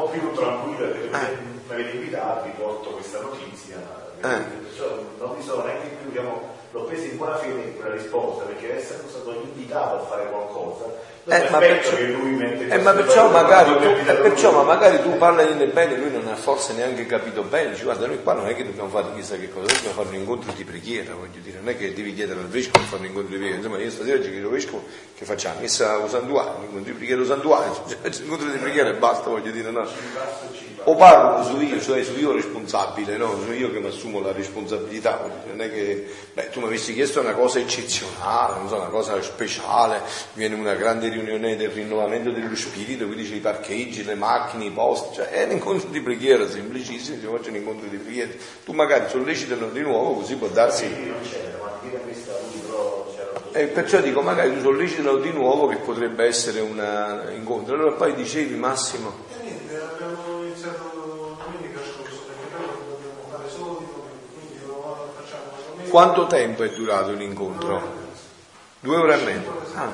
[0.09, 3.77] un po' più tranquillo perché mi avete invitato, vi porto questa notizia.
[4.21, 4.43] Eh.
[4.67, 8.79] Perciò non mi sono neanche più, diciamo, l'ho presa in buona fede quella risposta, perché
[8.79, 10.85] essendo stato invitato a fare qualcosa,
[11.31, 15.97] eh, ma, perciò, eh, ma perciò, magari tu, eh, perciò, ma magari tu parlane bene,
[15.97, 18.89] lui non ha forse neanche capito bene, dice guarda noi qua non è che dobbiamo
[18.89, 21.93] fare chissà che cosa, dobbiamo fare un incontro di preghiera, voglio dire, non è che
[21.93, 24.47] devi chiedere al vescovo di fare un incontro di preghiera, insomma io stasera ci chiedo
[24.47, 28.23] al vescovo che facciamo, messa o santuario, un incontro di preghiera o santuario, cioè, un
[28.23, 29.87] incontro di preghiera e basta, voglio dire, no.
[30.89, 33.37] O parlo su io, cioè su io responsabile, no?
[33.39, 37.21] Sono io che mi assumo la responsabilità, non è che, beh, tu mi avessi chiesto
[37.21, 40.01] una cosa eccezionale, non so, una cosa speciale,
[40.33, 44.71] viene una grande riunione del rinnovamento dello spirito, quindi c'è i parcheggi, le macchine, i
[44.71, 48.31] posti, cioè è un incontro di preghiera semplicissimo, si faccio un incontro di preghiera.
[48.65, 50.87] Tu magari sollecitano di nuovo, così può darsi.
[53.53, 57.75] E perciò dico, magari tu sollecitano di nuovo che potrebbe essere un incontro.
[57.75, 59.27] Allora poi dicevi Massimo.
[59.69, 65.51] Abbiamo iniziato domenica scorsa perché poi dobbiamo fare solo di domenica, quindi lo facciamo
[65.89, 68.07] Quanto tempo è durato l'incontro?
[68.81, 69.51] Due ore e mezza.
[69.75, 69.91] Ah,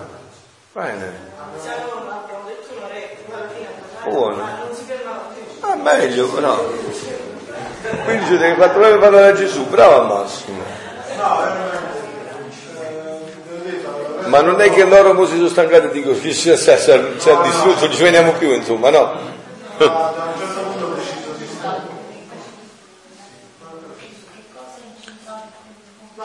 [0.72, 1.32] bene.
[4.05, 4.47] Buono.
[5.61, 6.64] Ah, meglio però.
[8.05, 10.62] Quindi siete che fatto proprio parlare a Gesù, bravo Massimo.
[14.26, 18.03] Ma non è che loro mo si sono stancati e che ci ha distrutto, ci
[18.03, 19.12] veniamo più, insomma, no?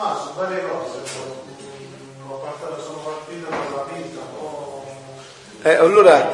[0.00, 4.20] No, su varie cose, sono partito dalla vita,
[5.62, 6.30] eh, allora,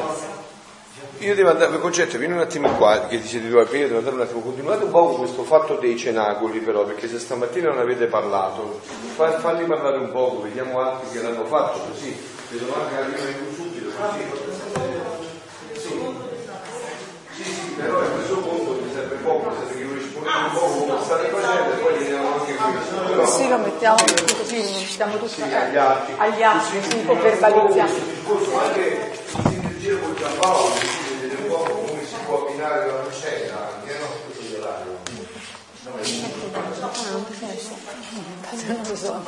[1.17, 4.21] io devo andare, concetto, vieni un attimo qua, che dice di io devo andare un
[4.21, 8.05] attimo, continuate un po' con questo fatto dei cenacoli però, perché se stamattina non avete
[8.05, 8.79] parlato,
[9.15, 12.17] falli parlare un po', vediamo altri che l'hanno fatto così,
[12.49, 14.23] vedo anche arrivano subito così.
[15.73, 15.99] Sì.
[17.35, 20.59] sì, sì, però a questo punto mi serve poco, serve che voi rispondete un po'
[20.59, 22.36] come state facendo e poi vediamo
[23.25, 23.97] sì, lo mettiamo
[24.37, 27.93] così, lo mettiamo tutti sì, agli atti, agli atti, sì, un po' verbalizziamo.
[28.59, 29.11] Anche
[29.49, 30.73] in giro con Giampaolo,
[31.21, 34.07] un po' come si può abbinare la cena anche, no?
[34.07, 35.05] È l'orario.
[38.65, 39.23] Non lo so.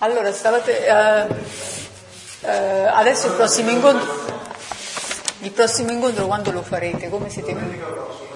[0.00, 1.26] Allora, stavate, eh,
[2.42, 4.06] eh, adesso il prossimo incontro,
[5.40, 7.08] il prossimo incontro quando lo farete?
[7.08, 7.80] Come siete venuti?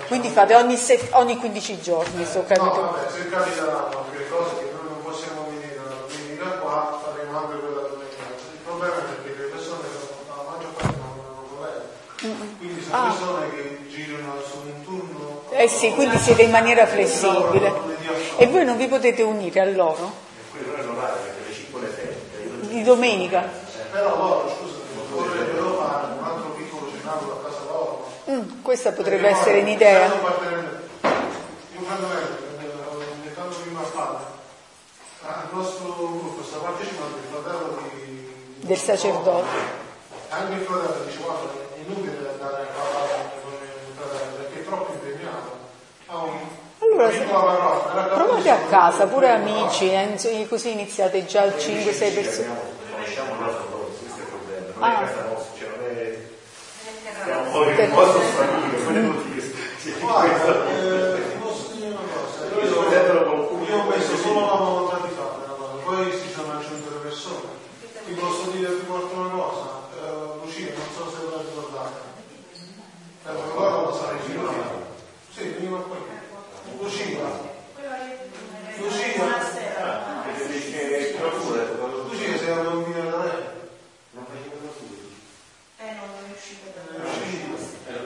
[0.08, 2.64] Quindi fate ogni, set, ogni 15 giorni, sto capito?
[2.64, 7.38] No, vabbè, se capiteranno quelle cose che noi non possiamo venire la domenica qua, faremo
[7.38, 8.22] anche quella domenica.
[8.52, 9.88] Il problema è perché le persone,
[10.28, 12.56] la maggior parte non hanno problemi.
[12.58, 13.08] Quindi sono Ah.
[13.08, 15.42] persone che girano su un turno.
[15.50, 17.72] Eh sì, quindi siete in maniera flessibile.
[18.36, 20.12] E voi non vi potete unire a loro?
[20.50, 22.66] Quello è l'orario, perché le 5 alle 7.
[22.68, 23.48] Di domenica?
[23.90, 26.51] Però loro, scusami, vorrebbero fare un altro
[27.12, 28.10] a casa loro.
[28.30, 30.06] Mm, questa potrebbe essere un'idea.
[30.06, 34.18] Io quando vengo, ne fanno prima a fare,
[35.24, 38.34] Al nostro gruppo sta partecipando il fratello di...
[38.60, 39.80] del sacerdote.
[40.28, 44.64] Anche il fratello dice guarda è inutile andare a parlare con il fratello perché è
[44.64, 45.60] troppo impegnato.
[46.82, 47.08] Allora,
[48.14, 52.80] Provate a casa, pure amici, eh, così iniziate già al 5-6 persone.
[52.90, 53.66] Conosciamo il nostro
[54.00, 54.66] questo è il problema.
[54.74, 54.94] Non Ah.
[54.94, 56.18] è casa nostra, cioè non è...
[57.22, 59.40] Siamo un po' posto straniero, quello che
[60.00, 62.62] Guarda, eh, ti posso dire una cosa, io,
[63.66, 66.96] io ho messo solo la volontà di fare una cosa, poi si sono aggiunte le
[67.02, 67.60] persone.
[68.06, 71.98] Ti posso dire, ti porto una cosa, eh, Lucia, non so se la ricordate.
[73.26, 74.80] Eh, ricordo lo sai, Lucia?
[75.34, 75.98] Sì, veniva qui.
[76.80, 77.50] Lucia.
[78.78, 79.24] Lucia.
[82.08, 83.60] Lucia sei una bambina da re.
[85.82, 86.82] Eh, non è uscito da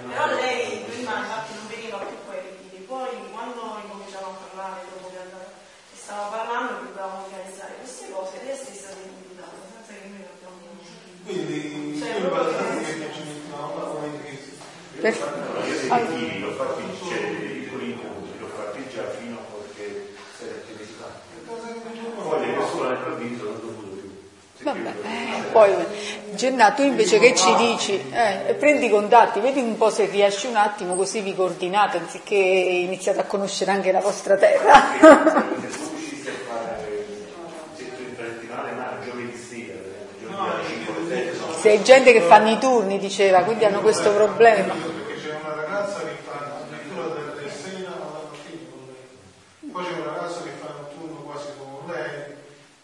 [0.09, 2.83] Però lei prima infatti non veniva più poi ai ritiri.
[2.89, 5.53] Poi quando incominciavamo a parlare, dopo che andava-
[5.93, 10.25] che stavamo parlando, che dovevamo organizzare queste cose, lei stessa viene invitata, senza che noi
[10.25, 11.05] l'abbiamo conosciuto.
[11.29, 14.51] Quindi, Cioè, io proprio guardate che- che ci mettiamo, ma come indirizzi.
[14.97, 20.73] Per- Io l'ho fatti, cioè, i tuoi incontri, l'ho fatti già fino a qualche sette
[20.81, 21.13] mesi fa.
[21.45, 24.09] Poi le persone all'improvviso non ho dovuto più.
[24.65, 25.71] Vabbè, eh, poi
[26.57, 28.03] Genna, tu invece che ci dici?
[28.11, 32.35] Eh, prendi i contatti, vedi un po' se riesci un attimo, così vi coordinate, anziché
[32.35, 34.73] iniziate a conoscere anche la vostra terra.
[34.73, 37.05] Se tu riuscissi a fare
[37.77, 39.75] se tu in settimana, ma giovedì sera,
[40.19, 43.81] giovedì alle 5 alle 7, Se è gente che fanno i turni, diceva, quindi hanno
[43.83, 44.73] questo problema.
[44.73, 49.71] Perché c'è una ragazza che fa addirittura delle sera alla mattina con lei.
[49.73, 52.35] Poi c'è un ragazzo che fa un turno quasi con lei.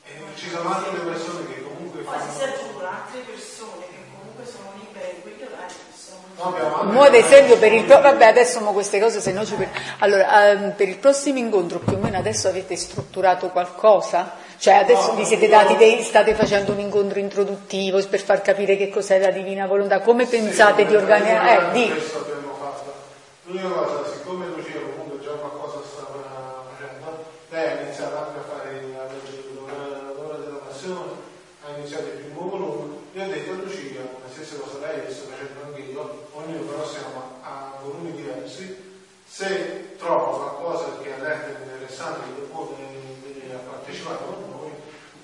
[0.05, 2.53] E ci sono altre persone che comunque Poi si si fanno.
[2.53, 6.93] aggiungono altre persone che comunque sono libere in quegli orari che sono No, abbiamo anche-
[6.93, 9.69] Mo ad esempio per il pro- vabbè adesso mo queste cose se no ci per...
[9.99, 14.33] allora ehm, per il prossimo incontro più o meno adesso avete strutturato qualcosa?
[14.57, 18.89] Cioè adesso vi siete dati dei, state facendo un incontro introduttivo per far capire che
[18.89, 21.69] cos'è la divina volontà, come pensate di organizzare?
[21.69, 21.91] Eh, di.
[21.91, 22.93] Questo abbiamo fatto.
[23.47, 28.87] L'unica cosa, siccome Lucia comunque già qualcosa stava facendo, lei ha iniziato anche a fare
[28.95, 31.11] la l'ora della passione,
[31.67, 32.72] ha iniziato il primo volume,
[33.15, 36.87] io ho detto a Lucia, la stessa cosa lei sto facendo anche io, ognuno però
[36.87, 38.75] siamo a volumi diversi,
[39.27, 44.71] se trova qualcosa che a lei è interessante, che può venire a partecipare con noi,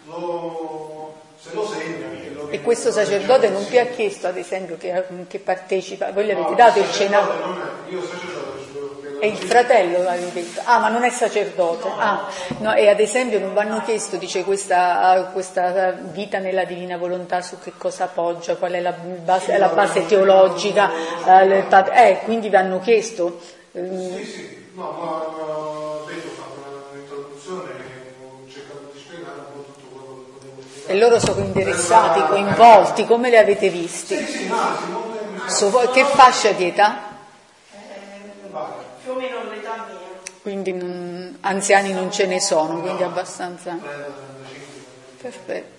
[0.05, 2.11] lo, se lo segna.
[2.11, 6.27] e lo E questo sacerdote non vi ha chiesto ad esempio che, che partecipa, voi
[6.27, 7.57] gli avete dato il cenacolo?
[7.89, 8.48] Io sacerdote
[9.19, 10.61] È il fratello l'avevi detto.
[10.65, 11.89] Ah, ma non è sacerdote.
[11.97, 17.41] Ah, no, e ad esempio non vanno chiesto, dice, questa, questa vita nella divina volontà
[17.43, 20.91] su che cosa appoggia, qual è la base, la base teologica,
[21.93, 23.41] eh, quindi vi hanno chiesto.
[23.73, 25.03] ehm, Sì, sì, no, ma
[25.99, 27.73] ma detto, ho fatto un'introduzione
[28.45, 30.87] ho cercato di spiegare un po' tutto quello che potevo spiegare.
[30.87, 34.17] e loro sono interessati, coinvolti, come li avete visti?
[34.17, 37.08] Sì, sì, no, che fascia di età?
[39.09, 39.97] Più o meno l'età mia.
[40.43, 43.71] Quindi non- anziani non ce ne sono, quindi abbastanza.
[43.71, 45.23] 30, 35.
[45.23, 45.78] Perfetto.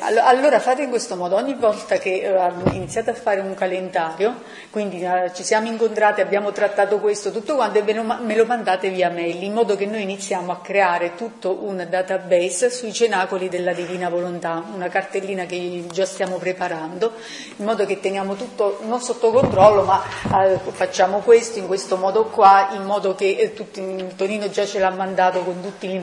[0.00, 4.42] Allo- Allora fate in questo modo, ogni volta che eh, iniziate a fare un calendario,
[4.70, 9.10] quindi eh, ci siamo incontrati, abbiamo trattato questo, tutto quanto e me lo mandate via
[9.10, 14.08] mail, in modo che noi iniziamo a creare tutto un database sui cenacoli della Divina
[14.08, 17.12] Volontà, una cartellina che già stiamo preparando,
[17.56, 20.02] in modo che teniamo tutto non sotto controllo, ma
[20.44, 24.90] eh, facciamo questo in questo modo qua, in modo che tutti, Tonino già ce l'ha
[24.90, 26.00] mandato con tutti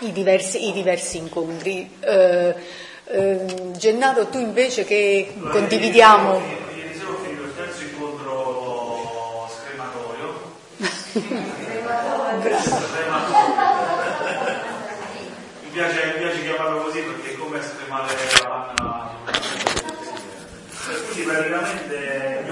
[0.00, 1.90] i diversi, i diversi incontri.
[3.12, 6.40] Eh, ehm, Gennaro, tu invece che condividiamo,
[6.76, 10.58] Ieri sera ho finito il terzo incontro scrematorio.
[15.62, 19.10] Mi piace, mi piace chiamarlo così perché è come scremare la panna.
[21.06, 22.44] Quindi praticamente